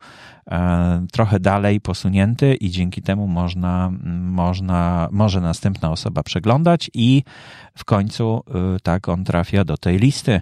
trochę 1.11 1.39
dalej 1.39 1.81
posunięty 1.81 2.55
i 2.55 2.69
dzięki 2.69 3.01
temu 3.01 3.27
można, 3.27 3.91
można, 4.21 5.09
może 5.11 5.41
następna 5.41 5.91
osoba 5.91 6.23
przeglądać 6.23 6.91
i 6.93 7.23
w 7.77 7.85
końcu 7.85 8.43
e, 8.47 8.79
tak 8.79 9.09
on 9.09 9.23
trafia 9.23 9.63
do 9.63 9.77
tej 9.77 9.97
listy, 9.97 10.41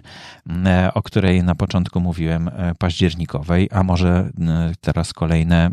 e, 0.66 0.90
o 0.94 1.02
której 1.02 1.44
na 1.44 1.54
początku 1.54 2.00
mówiłem, 2.00 2.50
październikowej, 2.78 3.68
a 3.72 3.82
może 3.82 4.30
teraz 4.80 5.12
kolejne 5.12 5.70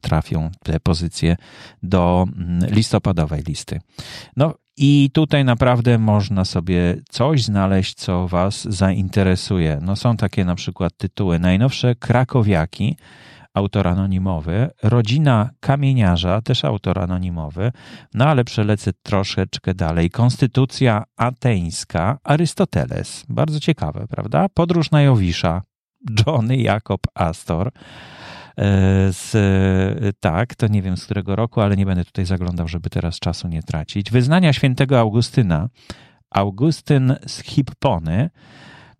trafią 0.00 0.50
te 0.62 0.80
pozycje 0.80 1.36
do 1.82 2.26
listopadowej 2.70 3.42
listy. 3.42 3.80
No, 4.36 4.54
i 4.76 5.10
tutaj 5.12 5.44
naprawdę 5.44 5.98
można 5.98 6.44
sobie 6.44 6.96
coś 7.08 7.44
znaleźć, 7.44 7.94
co 7.94 8.28
Was 8.28 8.64
zainteresuje. 8.64 9.78
No 9.82 9.96
są 9.96 10.16
takie 10.16 10.44
na 10.44 10.54
przykład 10.54 10.96
tytuły 10.96 11.38
najnowsze 11.38 11.94
Krakowiaki, 11.94 12.96
autor 13.54 13.88
anonimowy, 13.88 14.70
rodzina 14.82 15.50
kamieniarza, 15.60 16.42
też 16.42 16.64
autor 16.64 16.98
anonimowy, 16.98 17.72
no 18.14 18.26
ale 18.26 18.44
przelecę 18.44 18.90
troszeczkę 19.02 19.74
dalej. 19.74 20.10
Konstytucja 20.10 21.04
ateńska, 21.16 22.18
Arystoteles, 22.24 23.24
bardzo 23.28 23.60
ciekawe, 23.60 24.06
prawda? 24.08 24.48
Podróż 24.54 24.90
na 24.90 25.02
Jowisza, 25.02 25.62
Johnny 26.26 26.56
Jakob 26.56 27.00
Astor. 27.14 27.68
E, 27.68 27.72
z, 29.12 29.32
tak, 30.20 30.54
to 30.54 30.66
nie 30.66 30.82
wiem 30.82 30.96
z 30.96 31.04
którego 31.04 31.36
roku, 31.36 31.60
ale 31.60 31.76
nie 31.76 31.86
będę 31.86 32.04
tutaj 32.04 32.24
zaglądał, 32.24 32.68
żeby 32.68 32.90
teraz 32.90 33.18
czasu 33.18 33.48
nie 33.48 33.62
tracić. 33.62 34.10
Wyznania 34.10 34.52
świętego 34.52 35.00
Augustyna, 35.00 35.68
Augustyn 36.30 37.16
z 37.26 37.42
Hippony, 37.42 38.30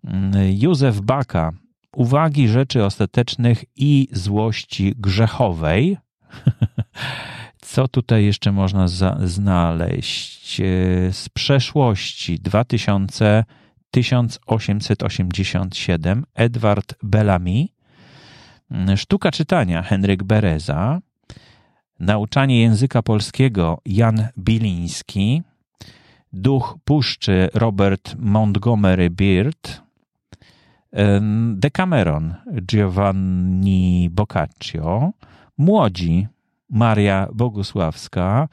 mm, 0.05 0.33
Józef 0.61 1.01
Baka, 1.01 1.53
uwagi 1.97 2.49
rzeczy 2.49 2.85
ostatecznych 2.85 3.65
i 3.77 4.09
złości 4.13 4.95
grzechowej. 4.97 5.97
Co 7.61 7.89
tutaj 7.89 8.25
jeszcze 8.25 8.53
można 8.53 8.89
za, 8.89 9.19
znaleźć? 9.25 10.61
E, 10.61 10.65
z 11.13 11.29
przeszłości 11.29 12.41
2000, 12.41 13.45
1887 13.91 16.27
Edward 16.35 16.95
Bellamy, 17.03 17.67
Sztuka 18.97 19.31
czytania 19.31 19.83
Henryk 19.83 20.23
Bereza, 20.23 21.01
Nauczanie 22.01 22.61
języka 22.61 23.03
polskiego 23.03 23.81
Jan 23.87 24.29
Biliński, 24.39 25.43
Duch 26.33 26.77
Puszczy 26.85 27.49
Robert 27.55 28.15
Montgomery 28.19 29.11
Beard, 29.11 29.84
Decameron 31.55 32.35
Giovanni 32.63 34.09
Boccaccio, 34.11 35.13
Młodzi 35.59 36.27
Maria 36.71 37.29
Bogusławska. 37.35 38.49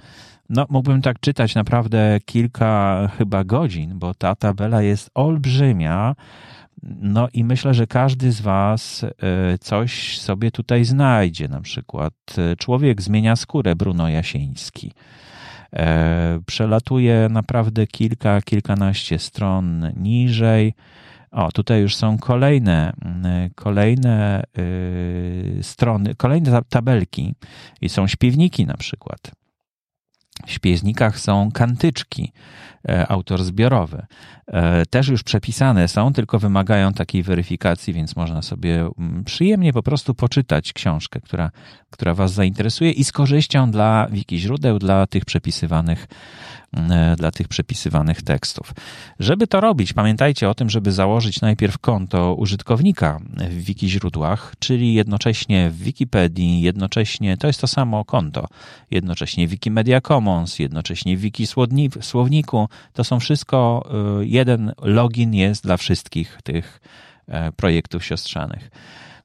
No, 0.50 0.66
mógłbym 0.70 1.02
tak 1.02 1.20
czytać 1.20 1.56
naprawdę 1.56 2.20
kilka 2.26 3.08
chyba 3.18 3.44
godzin, 3.44 4.00
bo 4.00 4.14
ta 4.14 4.36
tabela 4.36 4.82
jest 4.82 5.12
olbrzymia. 5.14 6.16
No 6.84 7.28
i 7.34 7.44
myślę, 7.44 7.74
że 7.74 7.88
każdy 7.88 8.32
z 8.32 8.42
Was 8.42 9.04
e, 9.04 9.08
coś 9.58 10.20
sobie 10.20 10.52
tutaj 10.52 10.86
znajdzie. 10.86 11.48
Na 11.48 11.62
przykład 11.62 12.14
e, 12.38 12.56
Człowiek 12.56 13.02
zmienia 13.02 13.36
skórę 13.36 13.76
Bruno 13.76 14.10
Jasiński. 14.10 14.92
E, 15.74 16.40
przelatuje 16.46 17.28
naprawdę 17.30 17.88
kilka, 17.88 18.42
kilkanaście 18.42 19.20
stron 19.20 19.92
niżej. 19.96 20.74
O, 21.32 21.52
tutaj 21.52 21.82
już 21.82 21.96
są 21.96 22.18
kolejne, 22.18 22.94
mm, 23.02 23.50
kolejne 23.56 24.44
y, 24.58 25.60
strony, 25.62 26.16
kolejne 26.16 26.62
tabelki 26.70 27.36
i 27.82 27.90
są 27.90 28.08
śpiewniki 28.08 28.66
na 28.66 28.78
przykład. 28.78 29.32
W 30.46 30.52
śpiewnikach 30.52 31.20
są 31.20 31.52
kantyczki, 31.52 32.32
e, 32.90 33.08
autor 33.08 33.44
zbiorowy. 33.44 34.06
E, 34.48 34.86
też 34.86 35.08
już 35.08 35.24
przepisane 35.24 35.88
są, 35.88 36.14
tylko 36.14 36.40
wymagają 36.40 36.94
takiej 36.94 37.24
weryfikacji, 37.24 37.94
więc 37.94 38.16
można 38.16 38.42
sobie 38.42 38.90
mm, 39.00 39.24
przyjemnie 39.24 39.74
po 39.74 39.84
prostu 39.84 40.16
poczytać 40.16 40.74
książkę, 40.74 41.20
która, 41.22 41.52
która 41.90 42.14
Was 42.14 42.34
zainteresuje 42.34 42.92
i 42.92 43.04
z 43.04 43.12
korzyścią 43.12 43.72
dla 43.72 44.08
wiki 44.12 44.40
źródeł, 44.40 44.80
dla 44.80 45.08
tych 45.08 45.26
przepisywanych 45.26 46.08
dla 47.18 47.32
tych 47.32 47.48
przepisywanych 47.48 48.22
tekstów. 48.22 48.74
Żeby 49.20 49.48
to 49.48 49.62
robić, 49.62 49.94
pamiętajcie 49.94 50.50
o 50.50 50.56
tym, 50.56 50.70
żeby 50.70 50.92
założyć 50.92 51.42
najpierw 51.42 51.78
konto 51.78 52.36
użytkownika 52.36 53.20
w 53.50 53.64
wiki 53.64 53.90
źródłach, 53.90 54.54
czyli 54.60 54.94
jednocześnie 54.94 55.70
w 55.70 55.78
Wikipedii, 55.78 56.62
jednocześnie 56.62 57.38
to 57.38 57.48
jest 57.48 57.62
to 57.62 57.68
samo 57.68 58.06
konto, 58.06 58.48
jednocześnie 58.92 59.48
Wikimedia 59.48 60.02
Commons, 60.02 60.60
jednocześnie 60.60 61.18
Wiki 61.18 61.48
Słowniku. 62.02 62.70
To 62.94 63.04
są 63.04 63.20
wszystko, 63.20 63.90
e, 64.22 64.26
jeden 64.26 64.74
login 64.82 65.34
jest 65.34 65.64
dla 65.64 65.78
wszystkich 65.78 66.40
tych 66.44 66.82
e, 67.28 67.52
projektów 67.52 68.06
siostrzanych. 68.06 68.70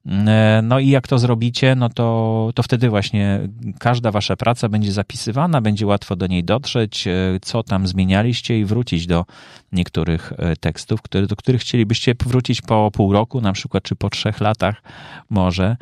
E, 0.06 0.60
no 0.62 0.78
i 0.78 0.88
jak 0.88 1.08
to 1.08 1.18
zrobicie, 1.18 1.74
no 1.74 1.88
to, 1.88 2.50
to 2.54 2.62
wtedy 2.62 2.88
właśnie 2.88 3.40
każda 3.78 4.10
wasza 4.10 4.36
praca 4.36 4.68
będzie 4.68 4.92
zapisywana, 4.92 5.60
będzie 5.60 5.86
łatwo 5.86 6.16
do 6.16 6.26
niej 6.26 6.44
dotrzeć, 6.44 7.06
e, 7.06 7.12
co 7.42 7.62
tam 7.62 7.86
zmienialiście 7.86 8.60
i 8.60 8.64
wrócić 8.64 9.06
do 9.06 9.24
niektórych 9.72 10.32
e, 10.38 10.56
tekstów, 10.56 11.02
które, 11.02 11.26
do 11.26 11.36
których 11.36 11.60
chcielibyście 11.60 12.14
wrócić 12.26 12.62
po 12.62 12.90
pół 12.90 13.12
roku, 13.12 13.40
na 13.40 13.52
przykład, 13.52 13.82
czy 13.84 13.96
po 13.96 14.10
trzech 14.10 14.40
latach 14.40 14.82
może. 15.30 15.76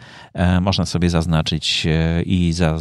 Można 0.60 0.86
sobie 0.86 1.10
zaznaczyć 1.10 1.86
i 2.26 2.52
za, 2.52 2.78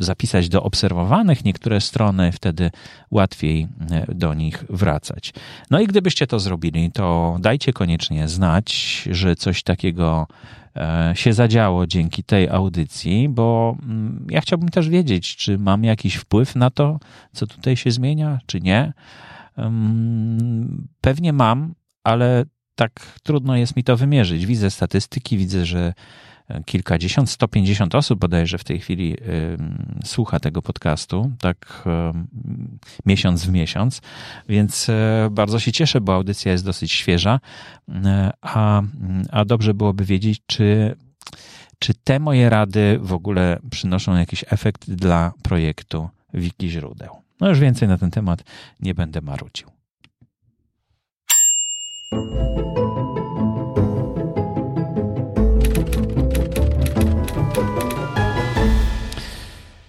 zapisać 0.00 0.48
do 0.48 0.62
obserwowanych 0.62 1.44
niektóre 1.44 1.80
strony, 1.80 2.32
wtedy 2.32 2.70
łatwiej 3.10 3.68
do 4.08 4.34
nich 4.34 4.64
wracać. 4.70 5.32
No 5.70 5.80
i 5.80 5.86
gdybyście 5.86 6.26
to 6.26 6.38
zrobili, 6.38 6.92
to 6.92 7.36
dajcie 7.40 7.72
koniecznie 7.72 8.28
znać, 8.28 9.08
że 9.10 9.36
coś 9.36 9.62
takiego 9.62 10.26
się 11.14 11.32
zadziało 11.32 11.86
dzięki 11.86 12.24
tej 12.24 12.48
audycji, 12.48 13.28
bo 13.28 13.76
mm, 13.82 14.26
ja 14.30 14.40
chciałbym 14.40 14.68
też 14.68 14.88
wiedzieć, 14.88 15.36
czy 15.36 15.58
mam 15.58 15.84
jakiś 15.84 16.14
wpływ 16.14 16.56
na 16.56 16.70
to, 16.70 16.98
co 17.32 17.46
tutaj 17.46 17.76
się 17.76 17.90
zmienia, 17.90 18.38
czy 18.46 18.60
nie. 18.60 18.92
Pewnie 21.00 21.32
mam, 21.32 21.74
ale 22.04 22.44
tak 22.74 23.18
trudno 23.22 23.56
jest 23.56 23.76
mi 23.76 23.84
to 23.84 23.96
wymierzyć. 23.96 24.46
Widzę 24.46 24.70
statystyki, 24.70 25.38
widzę, 25.38 25.66
że 25.66 25.94
kilkadziesiąt, 26.64 27.30
150 27.30 27.94
osób 27.94 28.20
bodajże 28.20 28.58
w 28.58 28.64
tej 28.64 28.80
chwili 28.80 29.16
słucha 30.04 30.40
tego 30.40 30.62
podcastu, 30.62 31.30
tak 31.40 31.84
miesiąc 33.06 33.46
w 33.46 33.52
miesiąc, 33.52 34.00
więc 34.48 34.86
bardzo 35.30 35.58
się 35.58 35.72
cieszę, 35.72 36.00
bo 36.00 36.14
audycja 36.14 36.52
jest 36.52 36.64
dosyć 36.64 36.92
świeża, 36.92 37.40
a, 38.42 38.82
a 39.30 39.44
dobrze 39.44 39.74
byłoby 39.74 40.04
wiedzieć, 40.04 40.42
czy 40.46 40.96
czy 41.78 41.94
te 41.94 42.18
moje 42.18 42.50
rady 42.50 42.98
w 43.02 43.12
ogóle 43.12 43.58
przynoszą 43.70 44.16
jakiś 44.16 44.44
efekt 44.50 44.90
dla 44.90 45.32
projektu 45.42 46.08
Wiki 46.34 46.70
Źródeł. 46.70 47.16
No 47.40 47.48
już 47.48 47.60
więcej 47.60 47.88
na 47.88 47.98
ten 47.98 48.10
temat 48.10 48.44
nie 48.80 48.94
będę 48.94 49.20
marudził. 49.20 49.68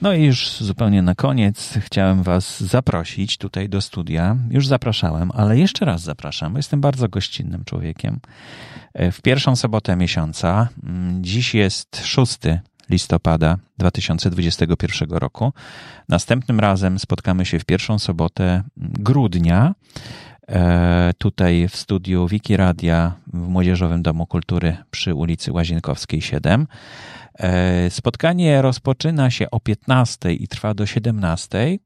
No 0.05 0.13
i 0.13 0.23
już 0.23 0.57
zupełnie 0.59 1.01
na 1.01 1.15
koniec 1.15 1.73
chciałem 1.79 2.23
Was 2.23 2.63
zaprosić 2.63 3.37
tutaj 3.37 3.69
do 3.69 3.81
studia. 3.81 4.37
Już 4.49 4.67
zapraszałem, 4.67 5.31
ale 5.31 5.57
jeszcze 5.57 5.85
raz 5.85 6.01
zapraszam. 6.01 6.55
Jestem 6.55 6.81
bardzo 6.81 7.09
gościnnym 7.09 7.65
człowiekiem. 7.65 8.19
E, 8.93 9.11
w 9.11 9.21
pierwszą 9.21 9.55
sobotę 9.55 9.95
miesiąca, 9.95 10.67
mm, 10.83 11.23
dziś 11.23 11.53
jest 11.53 12.05
6 12.05 12.37
listopada 12.89 13.57
2021 13.77 15.17
roku. 15.17 15.53
Następnym 16.09 16.59
razem 16.59 16.99
spotkamy 16.99 17.45
się 17.45 17.59
w 17.59 17.65
pierwszą 17.65 17.99
sobotę 17.99 18.63
grudnia 18.77 19.73
tutaj 21.17 21.67
w 21.67 21.75
studiu 21.75 22.27
Wiki 22.27 22.57
Radia 22.57 23.15
w 23.33 23.47
Młodzieżowym 23.47 24.03
Domu 24.03 24.27
Kultury 24.27 24.77
przy 24.91 25.15
ulicy 25.15 25.51
Łazienkowskiej 25.51 26.21
7. 26.21 26.67
E, 27.39 27.89
spotkanie 27.89 28.61
rozpoczyna 28.61 29.29
się 29.29 29.51
o 29.51 29.59
15 29.59 30.33
i 30.33 30.47
trwa 30.47 30.73
do 30.73 30.85
17. 30.85 31.77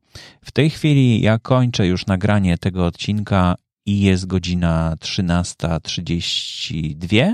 W 0.45 0.51
tej 0.51 0.69
chwili 0.69 1.21
ja 1.21 1.39
kończę 1.39 1.87
już 1.87 2.05
nagranie 2.05 2.57
tego 2.57 2.85
odcinka 2.85 3.55
i 3.85 4.01
jest 4.01 4.27
godzina 4.27 4.95
13.32. 4.99 7.33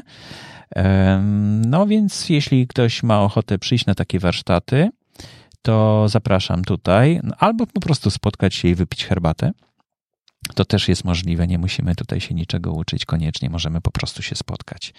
No 1.66 1.88
więc 1.88 2.30
jeśli 2.30 2.68
ktoś 2.68 3.04
ma 3.04 3.22
ochotę 3.22 3.60
przyjść 3.60 3.86
na 3.86 3.96
takie 3.96 4.20
warsztaty, 4.20 4.90
to 5.62 6.06
zapraszam 6.10 6.64
tutaj, 6.64 7.22
albo 7.38 7.68
po 7.68 7.82
prostu 7.82 8.12
spotkać 8.12 8.56
się 8.56 8.68
i 8.68 8.76
wypić 8.76 9.06
herbatę. 9.06 9.52
To 10.54 10.66
też 10.66 10.88
jest 10.88 11.04
możliwe, 11.04 11.48
nie 11.48 11.58
musimy 11.58 11.96
tutaj 11.96 12.22
się 12.22 12.36
niczego 12.36 12.74
uczyć 12.74 13.06
koniecznie, 13.06 13.50
możemy 13.50 13.82
po 13.82 13.92
prostu 13.92 14.22
się 14.22 14.36
spotkać 14.36 14.94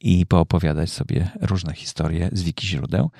i 0.00 0.26
poopowiadać 0.26 0.90
sobie 0.90 1.30
różne 1.40 1.74
historie 1.74 2.28
z 2.32 2.42
wiki 2.42 2.66
źródeł. 2.66 3.10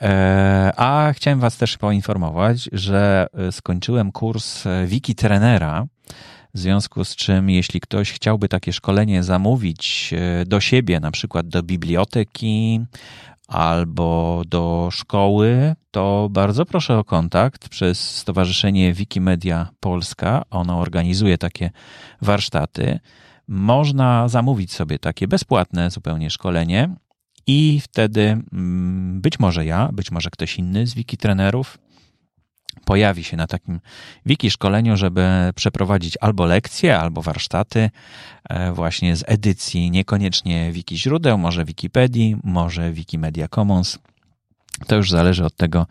E, 0.00 0.72
a 0.76 1.12
chciałem 1.12 1.40
Was 1.40 1.56
też 1.56 1.78
poinformować, 1.78 2.68
że 2.72 3.26
skończyłem 3.50 4.12
kurs 4.12 4.64
wiki 4.86 5.14
trenera, 5.14 5.86
w 6.56 6.58
związku 6.58 7.04
z 7.04 7.16
czym, 7.16 7.50
jeśli 7.50 7.80
ktoś 7.80 8.12
chciałby 8.12 8.48
takie 8.48 8.72
szkolenie 8.72 9.22
zamówić 9.22 10.14
e, 10.16 10.44
do 10.46 10.60
siebie, 10.60 11.00
na 11.00 11.10
przykład 11.10 11.48
do 11.48 11.62
biblioteki 11.62 12.80
albo 13.46 14.42
do 14.46 14.88
szkoły, 14.92 15.74
to 15.90 16.28
bardzo 16.30 16.66
proszę 16.66 16.98
o 16.98 17.04
kontakt 17.04 17.68
przez 17.68 18.16
Stowarzyszenie 18.16 18.92
Wikimedia 18.92 19.68
Polska. 19.80 20.42
Ono 20.50 20.78
organizuje 20.78 21.38
takie 21.38 21.70
warsztaty. 22.22 23.00
Można 23.48 24.28
zamówić 24.28 24.72
sobie 24.72 24.98
takie 24.98 25.28
bezpłatne 25.28 25.90
zupełnie 25.90 26.30
szkolenie 26.30 26.94
i 27.46 27.80
wtedy 27.82 28.42
mm, 28.52 29.20
być 29.20 29.38
może 29.38 29.64
ja, 29.64 29.88
być 29.92 30.10
może 30.10 30.30
ktoś 30.30 30.58
inny 30.58 30.86
z 30.86 30.94
wiki 30.94 31.16
trenerów 31.16 31.78
pojawi 32.84 33.24
się 33.24 33.36
na 33.36 33.46
takim 33.46 33.80
wiki 34.26 34.50
szkoleniu, 34.50 34.96
żeby 34.96 35.26
przeprowadzić 35.54 36.18
albo 36.20 36.44
lekcje, 36.44 36.98
albo 36.98 37.22
warsztaty 37.22 37.90
e, 38.48 38.72
właśnie 38.72 39.16
z 39.16 39.24
edycji, 39.26 39.90
niekoniecznie 39.90 40.72
wiki 40.72 40.98
źródeł, 40.98 41.38
może 41.38 41.64
Wikipedii, 41.64 42.36
może 42.44 42.92
Wikimedia 42.92 43.48
Commons. 43.48 43.98
To 44.86 44.96
już 44.96 45.10
zależy 45.10 45.44
od 45.44 45.56
tego, 45.56 45.86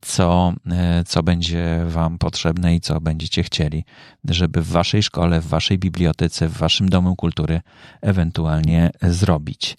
co, 0.00 0.52
e, 0.70 1.04
co 1.04 1.22
będzie 1.22 1.80
Wam 1.86 2.18
potrzebne 2.18 2.74
i 2.74 2.80
co 2.80 3.00
będziecie 3.00 3.42
chcieli, 3.42 3.84
żeby 4.24 4.62
w 4.62 4.68
Waszej 4.68 5.02
szkole, 5.02 5.40
w 5.40 5.46
Waszej 5.46 5.78
bibliotece, 5.78 6.48
w 6.48 6.52
Waszym 6.52 6.88
domu 6.88 7.16
kultury 7.16 7.60
ewentualnie 8.02 8.90
zrobić. 9.02 9.76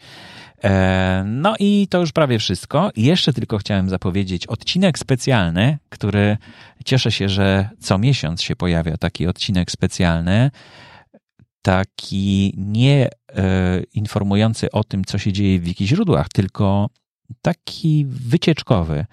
E, 0.64 1.24
no 1.28 1.56
i 1.60 1.88
to 1.90 2.00
już 2.00 2.12
prawie 2.12 2.40
wszystko. 2.40 2.92
Jeszcze 2.96 3.34
tylko 3.34 3.58
chciałem 3.58 3.90
zapowiedzieć 3.90 4.48
odcinek 4.48 5.00
specjalny, 5.00 5.78
który 5.90 6.38
cieszę 6.86 7.12
się, 7.12 7.30
że 7.30 7.70
co 7.80 7.98
miesiąc 7.98 8.42
się 8.42 8.56
pojawia 8.56 8.98
taki 8.98 9.28
odcinek 9.28 9.72
specjalny. 9.72 10.52
Taki 11.62 12.54
nie 12.58 13.10
e, 13.36 13.84
informujący 13.94 14.72
o 14.72 14.84
tym, 14.84 15.06
co 15.06 15.18
się 15.18 15.34
dzieje 15.34 15.60
w 15.60 15.64
wiki 15.64 15.88
źródłach, 15.88 16.30
tylko 16.30 16.90
taki 17.42 18.06
wycieczkowy. 18.06 19.06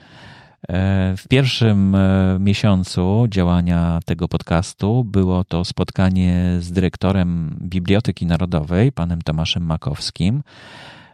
E, 0.69 1.15
w 1.17 1.29
pierwszym 1.29 1.97
miesiącu 2.41 3.27
działania 3.29 4.01
tego 4.05 4.29
podcastu 4.29 5.05
było 5.05 5.45
to 5.45 5.65
spotkanie 5.65 6.57
z 6.61 6.73
dyrektorem 6.73 7.59
Biblioteki 7.63 8.27
Narodowej, 8.27 8.93
panem 8.93 9.23
Tomaszem 9.23 9.63
Makowskim. 9.63 10.43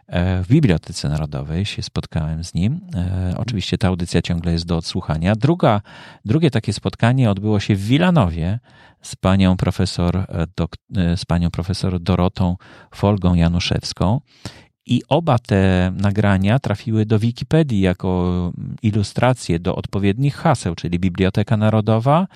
E, 0.07 0.43
w 0.43 0.47
Bibliotece 0.47 1.09
Narodowej 1.09 1.65
się 1.65 1.81
spotkałem 1.81 2.43
z 2.43 2.53
nim. 2.53 2.81
E, 2.95 3.33
oczywiście 3.37 3.77
ta 3.77 3.87
audycja 3.87 4.21
ciągle 4.21 4.51
jest 4.51 4.65
do 4.65 4.77
odsłuchania. 4.77 5.35
Druga, 5.35 5.81
drugie 6.25 6.51
takie 6.51 6.73
spotkanie 6.73 7.29
odbyło 7.29 7.59
się 7.59 7.75
w 7.75 7.85
Wilanowie 7.85 8.59
z 9.01 9.15
panią 9.15 9.57
profesor, 9.57 10.17
e, 10.17 11.17
z 11.17 11.25
panią 11.25 11.51
profesor 11.51 11.99
Dorotą 11.99 12.55
Folgą 12.95 13.33
Januszewską. 13.33 14.21
I 14.85 15.01
oba 15.09 15.39
te 15.39 15.91
nagrania 15.97 16.59
trafiły 16.59 17.05
do 17.05 17.19
Wikipedii 17.19 17.81
jako 17.81 18.51
ilustracje 18.81 19.59
do 19.59 19.75
odpowiednich 19.75 20.35
haseł, 20.35 20.75
czyli 20.75 20.99
Biblioteka 20.99 21.57
Narodowa 21.57 22.27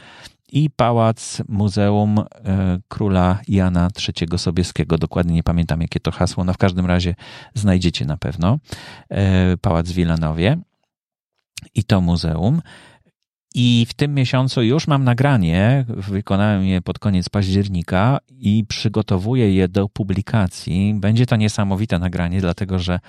i 0.51 0.69
Pałac 0.69 1.41
Muzeum 1.49 2.19
e, 2.19 2.25
Króla 2.88 3.39
Jana 3.47 3.89
III 4.07 4.38
Sobieskiego. 4.38 4.97
Dokładnie 4.97 5.33
nie 5.33 5.43
pamiętam, 5.43 5.81
jakie 5.81 5.99
to 5.99 6.12
hasło, 6.12 6.43
no 6.43 6.53
w 6.53 6.57
każdym 6.57 6.86
razie 6.86 7.15
znajdziecie 7.53 8.05
na 8.05 8.17
pewno. 8.17 8.60
E, 9.10 9.57
Pałac 9.57 9.89
w 9.89 9.93
Wilanowie 9.93 10.57
i 11.75 11.83
to 11.83 12.01
muzeum. 12.01 12.62
I 13.55 13.86
w 13.89 13.93
tym 13.93 14.13
miesiącu 14.13 14.63
już 14.63 14.88
mam 14.88 15.03
nagranie, 15.03 15.86
wykonałem 15.88 16.65
je 16.65 16.81
pod 16.81 16.99
koniec 16.99 17.29
października 17.29 18.19
i 18.29 18.65
przygotowuję 18.67 19.53
je 19.53 19.67
do 19.67 19.89
publikacji. 19.89 20.93
Będzie 20.93 21.25
to 21.25 21.36
niesamowite 21.36 21.99
nagranie, 21.99 22.41
dlatego 22.41 22.79
że 22.79 22.99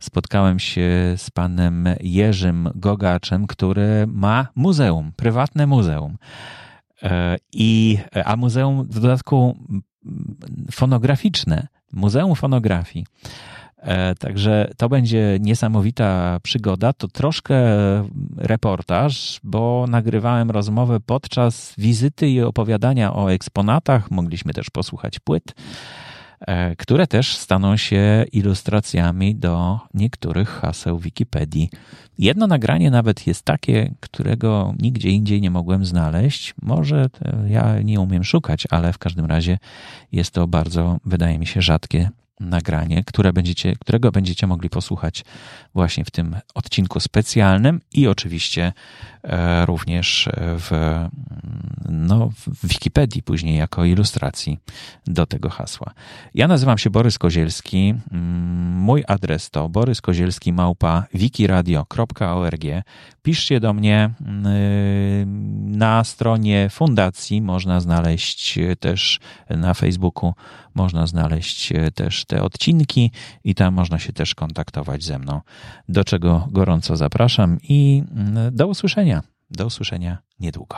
spotkałem 0.00 0.58
się 0.58 1.14
z 1.16 1.30
panem 1.30 1.88
Jerzym 2.00 2.70
Gogaczem, 2.74 3.46
który 3.46 4.06
ma 4.06 4.46
muzeum, 4.54 5.12
prywatne 5.16 5.66
muzeum. 5.66 6.16
E, 7.02 7.36
I, 7.52 7.98
a 8.24 8.36
muzeum 8.36 8.84
w 8.84 9.00
dodatku 9.00 9.58
fonograficzne, 10.70 11.66
Muzeum 11.94 12.34
Fonografii. 12.34 13.06
E, 13.84 14.14
także 14.14 14.70
to 14.76 14.88
będzie 14.88 15.38
niesamowita 15.40 16.40
przygoda. 16.42 16.92
To 16.92 17.08
troszkę 17.08 17.56
reportaż, 18.36 19.40
bo 19.42 19.86
nagrywałem 19.88 20.50
rozmowę 20.50 21.00
podczas 21.00 21.74
wizyty 21.78 22.28
i 22.28 22.42
opowiadania 22.42 23.14
o 23.14 23.32
eksponatach. 23.32 24.10
Mogliśmy 24.10 24.52
też 24.52 24.70
posłuchać 24.70 25.18
płyt. 25.18 25.54
E, 26.40 26.76
które 26.76 27.06
też 27.06 27.36
staną 27.36 27.76
się 27.76 28.24
ilustracjami 28.32 29.34
do 29.34 29.80
niektórych 29.94 30.48
haseł 30.48 30.98
Wikipedii. 30.98 31.70
Jedno 32.18 32.46
nagranie 32.46 32.90
nawet 32.90 33.26
jest 33.26 33.42
takie, 33.42 33.94
którego 34.00 34.74
nigdzie 34.78 35.10
indziej 35.10 35.40
nie 35.40 35.50
mogłem 35.50 35.84
znaleźć. 35.84 36.54
Może 36.62 37.06
ja 37.46 37.82
nie 37.82 38.00
umiem 38.00 38.24
szukać, 38.24 38.64
ale 38.70 38.92
w 38.92 38.98
każdym 38.98 39.26
razie 39.26 39.58
jest 40.12 40.30
to 40.30 40.46
bardzo, 40.46 40.98
wydaje 41.04 41.38
mi 41.38 41.46
się, 41.46 41.62
rzadkie 41.62 42.10
nagranie, 42.40 43.04
które 43.04 43.32
będziecie, 43.32 43.76
którego 43.76 44.12
będziecie 44.12 44.46
mogli 44.46 44.70
posłuchać 44.70 45.24
właśnie 45.74 46.04
w 46.04 46.10
tym 46.10 46.36
odcinku 46.54 47.00
specjalnym 47.00 47.80
i 47.92 48.08
oczywiście 48.08 48.72
e, 49.22 49.66
również 49.66 50.28
w, 50.34 50.98
no, 51.88 52.30
w 52.36 52.68
Wikipedii 52.68 53.22
później 53.22 53.56
jako 53.56 53.84
ilustracji 53.84 54.58
do 55.06 55.26
tego 55.26 55.50
hasła. 55.50 55.92
Ja 56.34 56.48
nazywam 56.48 56.78
się 56.78 56.90
Borys 56.90 57.18
Kozielski. 57.18 57.94
Mój 58.70 59.04
adres 59.08 59.50
to 59.50 59.68
boryskozielski 59.68 60.52
małpa 60.52 61.06
wikiradio.org. 61.14 62.62
Piszcie 63.22 63.60
do 63.60 63.72
mnie 63.72 64.10
na 65.60 66.04
stronie 66.04 66.68
fundacji, 66.70 67.42
można 67.42 67.80
znaleźć 67.80 68.58
też 68.80 69.20
na 69.50 69.74
Facebooku, 69.74 70.34
można 70.74 71.06
znaleźć 71.06 71.72
też 71.94 72.24
te 72.24 72.42
odcinki 72.42 73.10
i 73.44 73.54
tam 73.54 73.74
można 73.74 73.98
się 73.98 74.12
też 74.12 74.34
kontaktować 74.34 75.04
ze 75.04 75.18
mną, 75.18 75.40
do 75.88 76.04
czego 76.04 76.48
gorąco 76.50 76.96
zapraszam 76.96 77.58
i 77.62 78.02
do 78.52 78.66
usłyszenia. 78.66 79.22
Do 79.50 79.66
usłyszenia 79.66 80.18
niedługo. 80.40 80.76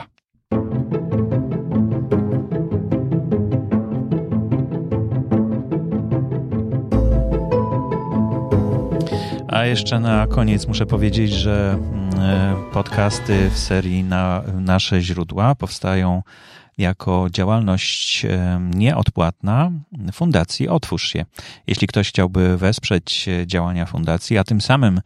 A 9.57 9.65
jeszcze 9.65 9.99
na 9.99 10.27
koniec 10.27 10.67
muszę 10.67 10.85
powiedzieć, 10.85 11.31
że 11.31 11.71
mm, 11.71 12.71
podcasty 12.73 13.49
w 13.49 13.57
serii 13.57 14.03
na 14.03 14.43
nasze 14.53 15.01
źródła 15.01 15.55
powstają 15.55 16.23
jako 16.77 17.27
działalność 17.31 18.25
nieodpłatna 18.75 19.71
Fundacji 20.13 20.69
Otwórz 20.69 21.09
się. 21.09 21.25
Jeśli 21.67 21.87
ktoś 21.87 22.09
chciałby 22.09 22.57
wesprzeć 22.57 23.29
działania 23.45 23.85
fundacji, 23.85 24.37
a 24.37 24.43
tym 24.43 24.61
samym 24.61 25.01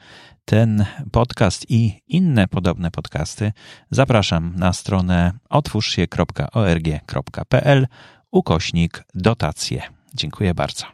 ten 0.46 0.86
podcast 1.12 1.66
i 1.70 2.02
inne 2.08 2.48
podobne 2.48 2.92
podcasty, 2.92 3.52
zapraszam 3.92 4.54
na 4.56 4.74
stronę 4.74 5.32
otwórzsie.org.pl 5.50 7.88
ukośnik 8.32 9.04
dotacje. 9.14 9.82
Dziękuję 10.14 10.54
bardzo. 10.54 10.86